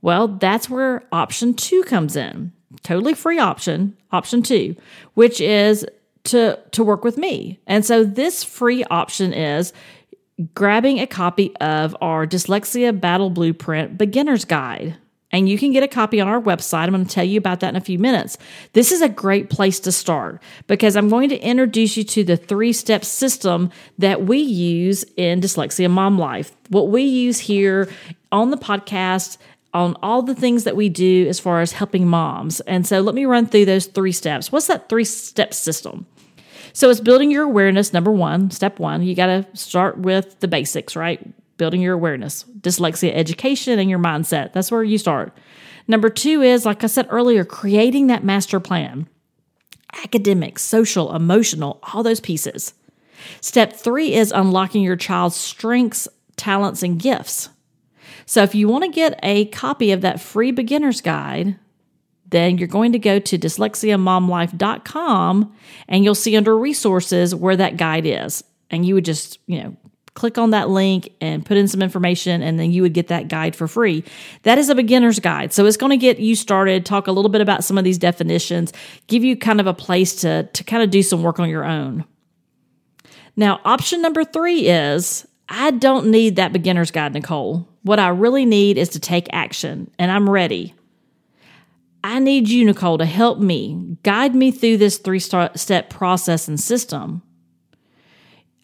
Well, 0.02 0.28
that's 0.28 0.67
where 0.67 1.04
option 1.12 1.54
two 1.54 1.84
comes 1.84 2.15
in. 2.15 2.52
Totally 2.82 3.13
free 3.13 3.38
option, 3.38 3.96
option 4.12 4.41
two, 4.41 4.76
which 5.13 5.39
is 5.39 5.86
to, 6.26 6.60
to 6.72 6.84
work 6.84 7.04
with 7.04 7.17
me. 7.17 7.60
And 7.67 7.86
so 7.86 8.04
this 8.04 8.43
free 8.43 8.84
option 8.86 9.34
is 9.34 9.72
grabbing 10.56 11.00
a 11.00 11.06
copy 11.08 11.56
of 11.58 11.96
our 12.02 12.26
Dyslexia 12.26 13.00
Battle 13.00 13.30
Blueprint 13.30 14.00
Beginner's 14.00 14.46
Guide. 14.46 14.98
And 15.32 15.50
you 15.50 15.58
can 15.58 15.74
get 15.74 15.84
a 15.84 15.90
copy 15.90 16.22
on 16.22 16.28
our 16.28 16.42
website. 16.42 16.84
I'm 16.84 16.92
going 16.92 17.06
to 17.06 17.13
tell 17.13 17.24
you 17.24 17.38
about 17.38 17.60
that 17.60 17.70
in 17.70 17.76
a 17.76 17.82
few 17.82 18.00
minutes. 18.00 18.38
This 18.74 18.94
is 18.94 19.02
a 19.02 19.10
great 19.10 19.50
place 19.50 19.80
to 19.82 19.92
start 19.92 20.42
because 20.68 20.96
I'm 20.96 21.10
going 21.10 21.30
to 21.30 21.40
introduce 21.40 21.98
you 21.98 22.06
to 22.06 22.24
the 22.24 22.38
three 22.38 22.72
step 22.72 23.04
system 23.04 23.70
that 23.98 24.26
we 24.26 24.38
use 24.38 25.04
in 25.18 25.42
Dyslexia 25.42 25.92
Mom 25.92 26.18
Life. 26.18 26.56
What 26.70 26.90
we 26.90 27.04
use 27.04 27.40
here 27.40 27.90
on 28.32 28.52
the 28.52 28.58
podcast, 28.58 29.38
on 29.74 29.96
all 30.02 30.22
the 30.22 30.36
things 30.36 30.63
that 30.63 30.78
we 30.78 30.88
do 30.88 31.28
as 31.28 31.40
far 31.40 31.60
as 31.60 31.74
helping 31.74 32.08
moms. 32.08 32.62
And 32.62 32.88
so 32.88 33.02
let 33.02 33.13
me 33.13 33.26
run 33.26 33.48
through 33.48 33.66
those 33.66 33.86
three 33.86 34.13
steps. 34.13 34.52
What's 34.52 34.68
that 34.68 34.88
three 34.88 35.04
step 35.04 35.54
system? 35.54 36.06
So 36.72 36.90
it's 36.90 37.00
building 37.00 37.32
your 37.32 37.44
awareness, 37.44 37.92
number 37.92 38.12
one, 38.12 38.52
step 38.52 38.80
one. 38.80 39.02
You 39.04 39.16
got 39.16 39.28
to 39.28 39.48
start 39.56 39.98
with 39.98 40.40
the 40.40 40.48
basics, 40.48 40.96
right? 40.96 41.20
Building 41.58 41.82
your 41.82 41.93
awareness, 41.93 42.46
dyslexia 42.60 43.13
education, 43.13 43.80
and 43.80 43.89
your 43.89 44.00
mindset. 44.00 44.54
That's 44.54 44.72
where 44.72 44.84
you 44.84 44.98
start. 44.98 45.38
Number 45.88 46.10
two 46.10 46.41
is, 46.41 46.65
like 46.65 46.84
I 46.84 46.88
said 46.88 47.08
earlier, 47.10 47.46
creating 47.46 48.08
that 48.08 48.24
master 48.24 48.60
plan 48.60 49.08
academic, 50.04 50.60
social, 50.60 51.15
emotional, 51.15 51.80
all 51.82 52.04
those 52.04 52.20
pieces. 52.20 52.74
Step 53.41 53.74
three 53.74 54.13
is 54.13 54.32
unlocking 54.32 54.84
your 54.84 54.96
child's 54.96 55.36
strengths, 55.36 56.08
talents, 56.36 56.84
and 56.84 57.00
gifts. 57.00 57.50
So 58.26 58.43
if 58.43 58.54
you 58.54 58.67
want 58.67 58.84
to 58.84 58.91
get 58.91 59.20
a 59.24 59.46
copy 59.46 59.91
of 59.93 60.02
that 60.02 60.22
free 60.22 60.52
beginner's 60.52 61.02
guide, 61.02 61.58
then 62.30 62.58
you're 62.58 62.67
going 62.67 62.91
to 62.91 63.00
go 63.00 63.20
to 63.20 63.38
dyslexiamomlife.com 63.38 65.56
and 65.88 66.04
you'll 66.04 66.15
see 66.15 66.36
under 66.36 66.58
resources 66.58 67.34
where 67.34 67.56
that 67.56 67.78
guide 67.78 68.06
is. 68.06 68.43
And 68.70 68.86
you 68.86 68.96
would 68.96 69.06
just, 69.06 69.39
you 69.48 69.63
know, 69.63 69.78
click 70.17 70.39
on 70.39 70.49
that 70.49 70.67
link 70.67 71.13
and 71.21 71.45
put 71.45 71.58
in 71.58 71.67
some 71.67 71.84
information, 71.84 72.41
and 72.41 72.60
then 72.60 72.71
you 72.71 72.82
would 72.82 72.93
get 72.93 73.08
that 73.08 73.27
guide 73.27 73.56
for 73.56 73.67
free. 73.67 74.03
That 74.41 74.58
is 74.58 74.67
a 74.67 74.73
beginner's 74.73 75.19
guide. 75.19 75.53
So 75.53 75.67
it's 75.67 75.77
going 75.77 75.91
to 75.91 75.97
get 75.97 76.17
you 76.17 76.36
started, 76.36 76.88
talk 76.88 77.06
a 77.06 77.12
little 77.12 77.30
bit 77.30 77.39
about 77.39 77.63
some 77.63 77.77
of 77.77 77.84
these 77.84 77.99
definitions, 77.99 78.73
give 79.06 79.23
you 79.23 79.38
kind 79.38 79.60
of 79.60 79.67
a 79.67 79.75
place 79.75 80.15
to, 80.21 80.43
to 80.43 80.63
kind 80.63 80.82
of 80.82 80.89
do 80.89 81.03
some 81.03 81.21
work 81.21 81.39
on 81.39 81.49
your 81.49 81.63
own. 81.63 82.03
Now, 83.36 83.62
option 83.63 84.01
number 84.01 84.23
three 84.23 84.67
is 84.67 85.27
I 85.49 85.69
don't 85.69 86.08
need 86.08 86.38
that 86.38 86.51
beginner's 86.51 86.89
guide, 86.89 87.13
Nicole. 87.13 87.69
What 87.84 87.99
I 87.99 88.08
really 88.08 88.45
need 88.45 88.80
is 88.80 88.89
to 88.89 88.99
take 88.99 89.27
action, 89.32 89.91
and 89.99 90.12
I'm 90.12 90.27
ready. 90.27 90.73
I 92.03 92.17
need 92.17 92.49
you, 92.49 92.65
Nicole, 92.65 92.97
to 92.97 93.06
help 93.06 93.38
me, 93.38 93.97
guide 94.01 94.34
me 94.34 94.49
through 94.49 94.77
this 94.77 94.97
three 94.97 95.19
step 95.19 95.91
process 95.91 96.47
and 96.47 96.60
system. 96.60 97.21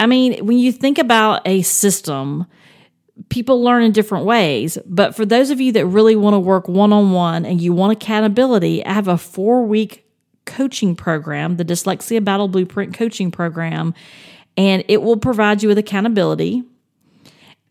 I 0.04 0.06
mean, 0.06 0.46
when 0.46 0.58
you 0.58 0.74
think 0.74 0.98
about 0.98 1.48
a 1.48 1.62
system, 1.62 2.46
people 3.30 3.64
learn 3.64 3.84
in 3.84 3.94
different 3.94 4.26
ways. 4.26 4.78
But 4.86 5.16
for 5.16 5.26
those 5.26 5.50
of 5.50 5.62
you 5.62 5.72
that 5.72 5.86
really 5.86 6.18
want 6.18 6.34
to 6.34 6.40
work 6.40 6.68
one 6.68 6.92
on 6.92 7.14
one 7.14 7.46
and 7.46 7.62
you 7.62 7.72
want 7.72 7.94
accountability, 7.94 8.86
I 8.86 8.92
have 8.92 9.08
a 9.08 9.18
four 9.18 9.64
week 9.66 10.06
coaching 10.44 10.94
program, 10.94 11.56
the 11.56 11.64
Dyslexia 11.64 12.22
Battle 12.22 12.50
Blueprint 12.50 12.94
coaching 12.94 13.32
program, 13.32 13.94
and 14.58 14.84
it 14.90 15.02
will 15.02 15.16
provide 15.16 15.64
you 15.64 15.70
with 15.70 15.78
accountability. 15.78 16.64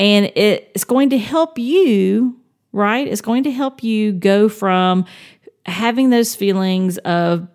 And 0.00 0.32
it's 0.34 0.84
going 0.84 1.10
to 1.10 1.18
help 1.18 1.58
you, 1.58 2.40
right? 2.72 3.06
It's 3.06 3.20
going 3.20 3.44
to 3.44 3.50
help 3.50 3.82
you 3.82 4.12
go 4.12 4.48
from 4.48 5.04
having 5.66 6.08
those 6.08 6.34
feelings 6.34 6.96
of 6.96 7.46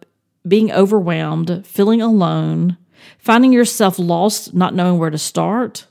being 0.48 0.72
overwhelmed, 0.72 1.66
feeling 1.66 2.00
alone, 2.00 2.78
finding 3.18 3.54
yourself 3.54 4.00
lost, 4.00 4.54
not 4.54 4.76
knowing 4.76 5.00
where 5.00 5.10
to 5.10 5.18
start, 5.18 5.86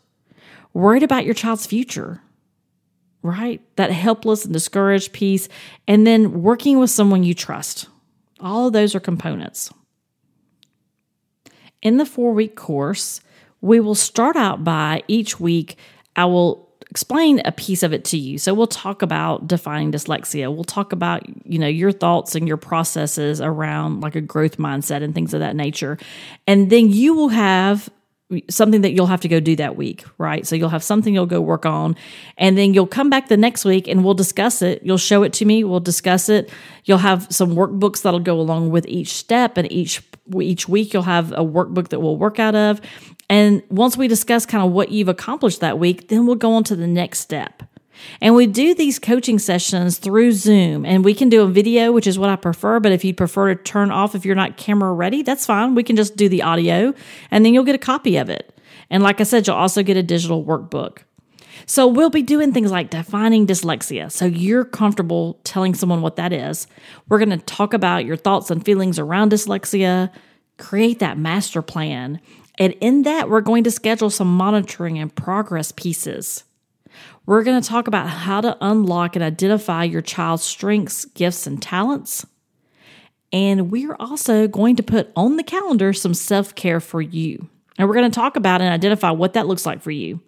worried 0.73 1.03
about 1.03 1.25
your 1.25 1.35
child's 1.35 1.67
future, 1.67 2.21
right? 3.23 3.61
That 3.77 3.91
helpless 3.91 4.45
and 4.45 4.53
discouraged 4.53 5.13
piece, 5.13 5.49
and 5.89 6.07
then 6.07 6.43
working 6.43 6.79
with 6.79 6.91
someone 6.91 7.25
you 7.25 7.35
trust. 7.35 7.89
All 8.41 8.67
of 8.67 8.73
those 8.73 8.95
are 8.95 9.01
components. 9.01 9.73
In 11.83 11.97
the 11.97 12.07
four 12.07 12.33
week 12.33 12.57
course, 12.57 13.21
we 13.61 13.81
will 13.81 13.95
start 13.95 14.37
out 14.37 14.65
by 14.65 15.03
each 15.09 15.41
week, 15.41 15.77
I 16.15 16.27
will 16.27 16.66
explain 16.97 17.43
a 17.45 17.53
piece 17.53 17.83
of 17.83 17.93
it 17.93 18.07
to 18.07 18.17
you. 18.17 18.39
So 18.39 18.55
we'll 18.55 18.67
talk 18.67 19.03
about 19.03 19.47
defining 19.47 19.93
dyslexia. 19.93 20.51
We'll 20.51 20.65
talk 20.65 20.93
about, 20.93 21.25
you 21.47 21.59
know, 21.59 21.67
your 21.67 21.93
thoughts 21.93 22.35
and 22.35 22.49
your 22.49 22.57
processes 22.57 23.39
around 23.39 24.01
like 24.01 24.15
a 24.15 24.23
growth 24.23 24.57
mindset 24.57 25.03
and 25.03 25.15
things 25.15 25.35
of 25.35 25.41
that 25.41 25.55
nature. 25.55 25.99
And 26.47 26.71
then 26.71 26.89
you 26.89 27.13
will 27.13 27.29
have 27.29 27.91
something 28.49 28.81
that 28.81 28.93
you'll 28.93 29.09
have 29.09 29.21
to 29.21 29.29
go 29.29 29.41
do 29.41 29.57
that 29.57 29.77
week, 29.77 30.07
right? 30.17 30.47
So 30.47 30.57
you'll 30.57 30.71
have 30.71 30.83
something 30.83 31.13
you'll 31.13 31.27
go 31.27 31.39
work 31.39 31.67
on 31.67 31.97
and 32.39 32.57
then 32.57 32.73
you'll 32.73 32.87
come 32.87 33.11
back 33.11 33.29
the 33.29 33.37
next 33.37 33.67
week 33.67 33.89
and 33.89 34.03
we'll 34.03 34.15
discuss 34.15 34.63
it. 34.63 34.83
You'll 34.83 34.97
show 34.97 35.23
it 35.23 35.35
to 35.35 35.45
me, 35.45 35.65
we'll 35.65 35.81
discuss 35.81 36.31
it. 36.31 36.51
You'll 36.87 36.97
have 36.97 37.27
some 37.31 37.51
workbooks 37.51 38.01
that'll 38.01 38.21
go 38.21 38.41
along 38.41 38.71
with 38.71 38.87
each 38.89 39.13
step 39.13 39.59
and 39.59 39.71
each 39.71 40.03
each 40.41 40.69
week 40.69 40.93
you'll 40.93 41.05
have 41.05 41.31
a 41.33 41.45
workbook 41.45 41.89
that 41.89 42.01
we'll 42.01 42.17
work 42.17 42.41
out 42.41 42.57
of 42.57 42.81
and 43.29 43.63
once 43.71 43.97
we 43.97 44.09
discuss 44.09 44.47
kind 44.47 44.65
of 44.65 44.73
what 44.73 44.91
you've 44.91 45.09
accomplished 45.09 45.61
that 45.61 45.79
week, 45.79 46.09
then 46.09 46.27
we'll 46.27 46.37
go 46.37 46.53
on 46.55 46.65
to 46.65 46.77
the 46.77 46.87
next 46.87 47.21
step. 47.21 47.63
And 48.21 48.35
we 48.35 48.47
do 48.47 48.75
these 48.75 48.99
coaching 48.99 49.39
sessions 49.39 49.99
through 49.99 50.33
Zoom, 50.33 50.85
and 50.85 51.05
we 51.05 51.15
can 51.15 51.29
do 51.29 51.43
a 51.43 51.47
video, 51.47 51.93
which 51.93 52.07
is 52.07 52.19
what 52.19 52.31
I 52.31 52.37
prefer. 52.37 52.79
But 52.79 52.93
if 52.93 53.05
you 53.05 53.15
prefer 53.15 53.55
to 53.55 53.63
turn 53.63 53.91
off 53.91 54.15
if 54.15 54.25
you're 54.25 54.35
not 54.35 54.57
camera 54.57 54.93
ready, 54.93 55.23
that's 55.23 55.47
fine. 55.47 55.75
We 55.75 55.83
can 55.83 55.97
just 55.97 56.17
do 56.17 56.29
the 56.29 56.43
audio, 56.43 56.95
and 57.31 57.45
then 57.45 57.55
you'll 57.55 57.65
get 57.65 57.75
a 57.75 57.79
copy 57.79 58.17
of 58.17 58.29
it. 58.29 58.53
And 58.91 59.03
like 59.03 59.21
I 59.21 59.25
said, 59.25 59.47
you'll 59.47 59.57
also 59.57 59.83
get 59.83 59.97
a 59.97 60.03
digital 60.03 60.45
workbook. 60.45 60.99
So 61.65 61.87
we'll 61.87 62.11
be 62.11 62.23
doing 62.23 62.53
things 62.53 62.71
like 62.71 62.91
defining 62.91 63.47
dyslexia. 63.47 64.13
So 64.13 64.27
you're 64.27 64.65
comfortable 64.65 65.41
telling 65.43 65.75
someone 65.75 66.03
what 66.03 66.17
that 66.17 66.33
is. 66.33 66.67
We're 67.09 67.19
going 67.19 67.31
to 67.31 67.45
talk 67.45 67.73
about 67.73 68.05
your 68.05 68.17
thoughts 68.17 68.51
and 68.51 68.65
feelings 68.65 68.99
around 68.99 69.33
dyslexia, 69.33 70.11
create 70.59 70.99
that 70.99 71.19
master 71.19 71.63
plan, 71.63 72.21
and 72.59 72.75
in 72.81 73.03
that, 73.03 73.29
we're 73.29 73.41
going 73.41 73.65
to 73.65 73.71
schedule 73.71 74.11
some 74.11 74.35
monitoring 74.35 74.99
and 74.99 75.15
progress 75.15 75.73
pieces. 75.73 76.45
We're 77.27 77.43
going 77.43 77.61
to 77.61 77.69
talk 77.69 77.89
about 77.89 78.09
how 78.09 78.41
to 78.41 78.57
unlock 78.61 79.17
and 79.17 79.23
identify 79.23 79.85
your 79.85 80.01
child's 80.01 80.45
strengths, 80.45 81.05
gifts, 81.07 81.47
and 81.47 81.61
talents. 81.61 82.25
And 83.33 83.71
we're 83.71 83.97
also 83.99 84.47
going 84.47 84.77
to 84.77 84.83
put 84.83 85.11
on 85.17 85.37
the 85.37 85.43
calendar 85.43 85.93
some 85.93 86.15
self 86.15 86.55
care 86.55 86.81
for 86.81 87.03
you. 87.03 87.49
And 87.77 87.89
we're 87.89 87.95
going 87.95 88.11
to 88.11 88.15
talk 88.15 88.37
about 88.37 88.63
and 88.63 88.73
identify 88.73 89.11
what 89.11 89.35
that 89.35 89.47
looks 89.47 89.67
like 89.67 89.83
for 89.83 89.91
you. 89.91 90.21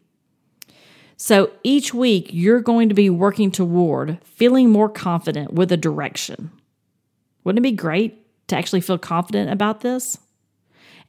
So 1.17 1.51
each 1.65 1.95
week, 1.95 2.29
you're 2.31 2.61
going 2.61 2.89
to 2.91 2.95
be 2.95 3.11
working 3.11 3.51
toward 3.51 4.19
feeling 4.25 4.71
more 4.71 4.89
confident 4.89 5.55
with 5.55 5.73
a 5.73 5.77
direction. 5.77 6.51
Wouldn't 7.43 7.65
it 7.65 7.71
be 7.71 7.77
great 7.77 8.25
to 8.49 8.57
actually 8.57 8.83
feel 8.83 8.99
confident 8.99 9.51
about 9.51 9.81
this 9.81 10.19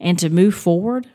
and 0.00 0.18
to 0.18 0.30
move 0.30 0.54
forward? 0.54 1.06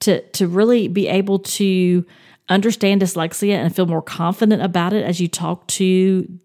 To, 0.00 0.20
to 0.20 0.46
really 0.46 0.88
be 0.88 1.08
able 1.08 1.38
to 1.38 2.04
understand 2.48 3.00
dyslexia 3.00 3.54
and 3.54 3.74
feel 3.74 3.86
more 3.86 4.02
confident 4.02 4.62
about 4.62 4.92
it 4.92 5.04
as 5.04 5.20
you 5.20 5.28
talk 5.28 5.66
to 5.68 6.38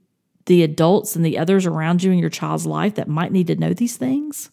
the 0.45 0.63
adults 0.63 1.15
and 1.15 1.25
the 1.25 1.37
others 1.37 1.65
around 1.65 2.01
you 2.01 2.11
in 2.11 2.17
your 2.17 2.29
child's 2.29 2.65
life 2.65 2.95
that 2.95 3.07
might 3.07 3.31
need 3.31 3.47
to 3.47 3.55
know 3.55 3.73
these 3.73 3.97
things. 3.97 4.49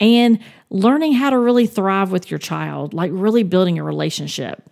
And 0.00 0.38
learning 0.70 1.12
how 1.12 1.30
to 1.30 1.38
really 1.38 1.66
thrive 1.66 2.10
with 2.10 2.30
your 2.30 2.38
child, 2.38 2.94
like 2.94 3.10
really 3.12 3.42
building 3.42 3.78
a 3.78 3.84
relationship 3.84 4.68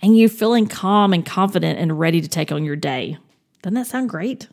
and 0.00 0.16
you 0.16 0.28
feeling 0.28 0.66
calm 0.66 1.12
and 1.12 1.26
confident 1.26 1.78
and 1.78 1.98
ready 1.98 2.20
to 2.20 2.28
take 2.28 2.52
on 2.52 2.64
your 2.64 2.76
day. 2.76 3.18
Doesn't 3.62 3.74
that 3.74 3.86
sound 3.86 4.08
great? 4.08 4.48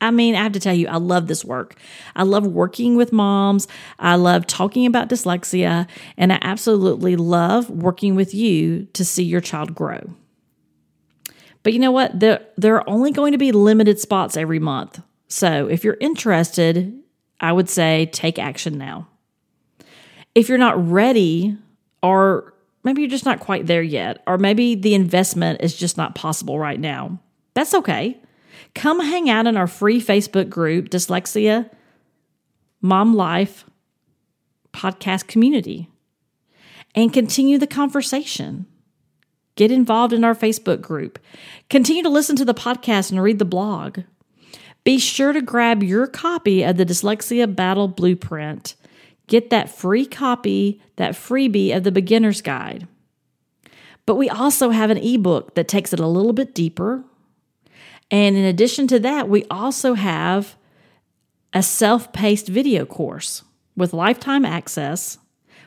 I 0.00 0.10
mean, 0.10 0.34
I 0.34 0.42
have 0.42 0.52
to 0.52 0.60
tell 0.60 0.74
you, 0.74 0.88
I 0.88 0.96
love 0.96 1.26
this 1.26 1.44
work. 1.44 1.74
I 2.14 2.22
love 2.22 2.46
working 2.46 2.96
with 2.96 3.12
moms. 3.12 3.66
I 3.98 4.16
love 4.16 4.46
talking 4.46 4.86
about 4.86 5.08
dyslexia, 5.08 5.88
and 6.18 6.32
I 6.32 6.38
absolutely 6.42 7.16
love 7.16 7.70
working 7.70 8.14
with 8.14 8.34
you 8.34 8.86
to 8.92 9.04
see 9.04 9.24
your 9.24 9.40
child 9.40 9.74
grow. 9.74 10.00
But 11.62 11.72
you 11.72 11.78
know 11.78 11.90
what? 11.90 12.20
There, 12.20 12.46
there 12.56 12.76
are 12.76 12.88
only 12.88 13.10
going 13.10 13.32
to 13.32 13.38
be 13.38 13.52
limited 13.52 13.98
spots 13.98 14.36
every 14.36 14.58
month. 14.58 15.00
So 15.28 15.66
if 15.66 15.82
you're 15.82 15.96
interested, 16.00 16.92
I 17.40 17.52
would 17.52 17.68
say 17.68 18.06
take 18.12 18.38
action 18.38 18.78
now. 18.78 19.08
If 20.34 20.48
you're 20.48 20.58
not 20.58 20.90
ready 20.90 21.56
or 22.02 22.54
maybe 22.86 23.02
you're 23.02 23.10
just 23.10 23.24
not 23.24 23.40
quite 23.40 23.66
there 23.66 23.82
yet, 23.82 24.22
or 24.28 24.38
maybe 24.38 24.76
the 24.76 24.94
investment 24.94 25.60
is 25.60 25.74
just 25.74 25.96
not 25.96 26.14
possible 26.14 26.56
right 26.56 26.78
now. 26.78 27.18
That's 27.54 27.74
okay. 27.74 28.16
Come 28.76 29.00
hang 29.00 29.28
out 29.28 29.48
in 29.48 29.56
our 29.56 29.66
free 29.66 30.00
Facebook 30.00 30.48
group, 30.48 30.90
Dyslexia 30.90 31.68
Mom 32.80 33.16
Life 33.16 33.64
podcast 34.72 35.26
community, 35.26 35.88
and 36.94 37.12
continue 37.12 37.58
the 37.58 37.66
conversation. 37.66 38.66
Get 39.56 39.72
involved 39.72 40.12
in 40.12 40.22
our 40.22 40.34
Facebook 40.34 40.82
group. 40.82 41.18
Continue 41.70 42.02
to 42.02 42.10
listen 42.10 42.36
to 42.36 42.44
the 42.44 42.52
podcast 42.52 43.10
and 43.10 43.22
read 43.22 43.38
the 43.38 43.46
blog. 43.46 44.00
Be 44.84 44.98
sure 44.98 45.32
to 45.32 45.40
grab 45.40 45.82
your 45.82 46.06
copy 46.06 46.62
of 46.62 46.76
the 46.76 46.84
Dyslexia 46.84 47.56
Battle 47.56 47.88
Blueprint 47.88 48.76
Get 49.26 49.50
that 49.50 49.70
free 49.70 50.06
copy, 50.06 50.80
that 50.96 51.14
freebie 51.14 51.76
of 51.76 51.82
the 51.82 51.90
beginner's 51.90 52.42
guide. 52.42 52.86
But 54.04 54.14
we 54.14 54.30
also 54.30 54.70
have 54.70 54.90
an 54.90 54.98
ebook 54.98 55.56
that 55.56 55.66
takes 55.66 55.92
it 55.92 55.98
a 55.98 56.06
little 56.06 56.32
bit 56.32 56.54
deeper. 56.54 57.02
And 58.10 58.36
in 58.36 58.44
addition 58.44 58.86
to 58.88 58.98
that, 59.00 59.28
we 59.28 59.44
also 59.50 59.94
have 59.94 60.56
a 61.52 61.62
self 61.62 62.12
paced 62.12 62.48
video 62.48 62.84
course 62.84 63.42
with 63.76 63.92
lifetime 63.92 64.44
access, 64.44 65.18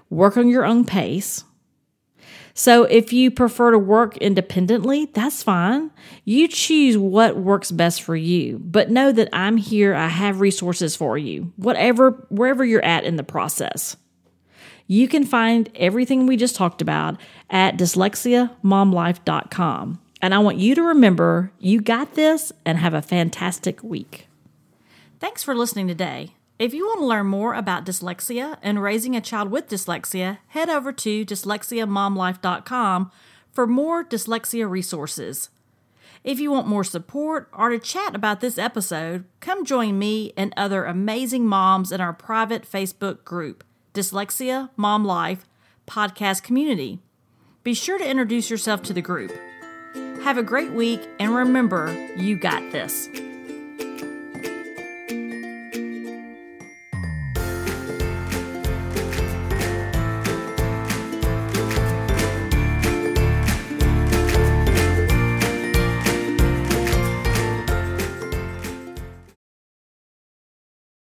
work 0.10 0.38
on 0.38 0.49
your 0.49 0.65
own 0.65 0.86
pace, 0.86 1.43
so 2.60 2.84
if 2.84 3.13
you 3.13 3.32
prefer 3.32 3.71
to 3.71 3.80
work 3.80 4.17
independently, 4.17 5.06
that's 5.06 5.41
fine. 5.41 5.91
You 6.25 6.49
choose 6.49 6.97
what 6.97 7.38
works 7.38 7.71
best 7.71 8.02
for 8.02 8.17
you, 8.17 8.60
but 8.60 8.91
know 8.91 9.13
that 9.13 9.30
I'm 9.32 9.56
here. 9.56 9.95
I 9.95 10.10
have 10.10 10.41
resources 10.41 10.93
for 10.93 11.17
you, 11.17 11.54
whatever, 11.56 12.28
wherever 12.28 12.65
you're 12.65 12.84
at 12.84 13.06
in 13.06 13.15
the 13.15 13.23
process. 13.23 13.95
You 14.88 15.08
can 15.08 15.23
find 15.23 15.69
everything 15.73 16.25
we 16.25 16.36
just 16.36 16.58
talked 16.58 16.82
about 16.82 17.15
at 17.49 17.78
dyslexiamomlife.com. 17.78 20.02
And 20.22 20.34
I 20.34 20.40
want 20.40 20.58
you 20.58 20.76
to 20.76 20.84
remember 20.84 21.52
you 21.60 21.82
got 21.82 22.16
this 22.16 22.52
and 22.66 22.78
have 22.78 22.94
a 22.94 23.02
fantastic 23.02 23.82
week. 23.84 24.28
Thanks 25.20 25.44
for 25.44 25.56
listening 25.56 25.88
today. 25.88 26.36
If 26.58 26.74
you 26.74 26.86
want 26.86 27.00
to 27.00 27.06
learn 27.06 27.28
more 27.28 27.54
about 27.54 27.86
dyslexia 27.86 28.58
and 28.62 28.84
raising 28.84 29.16
a 29.16 29.22
child 29.22 29.50
with 29.50 29.70
dyslexia, 29.70 30.40
head 30.48 30.70
over 30.70 30.92
to 30.92 31.26
dyslexiamomlife.com 31.26 33.12
for 33.54 33.66
more 33.66 34.04
dyslexia 34.04 34.70
resources. 34.70 35.50
If 36.22 36.40
you 36.42 36.52
want 36.52 36.68
more 36.68 36.84
support 36.84 37.50
or 37.54 37.70
to 37.70 37.80
chat 37.80 38.14
about 38.14 38.42
this 38.42 38.58
episode, 38.58 39.24
come 39.40 39.64
join 39.64 39.98
me 39.98 40.34
and 40.36 40.54
other 40.58 40.84
amazing 40.84 41.48
moms 41.48 41.94
in 41.94 42.02
our 42.02 42.12
private 42.12 42.70
Facebook 42.70 43.24
group, 43.24 43.64
Dyslexia 43.94 44.70
Mom 44.76 45.06
Life 45.06 45.48
Podcast 45.88 46.44
Community. 46.44 47.00
Be 47.64 47.74
sure 47.74 47.98
to 47.98 48.10
introduce 48.10 48.50
yourself 48.50 48.84
to 48.84 48.94
the 48.94 49.02
group. 49.02 49.32
Have 50.24 50.38
a 50.38 50.44
great 50.44 50.72
week 50.72 51.02
and 51.18 51.34
remember, 51.34 51.92
you 52.16 52.36
got 52.36 52.72
this. 52.72 53.10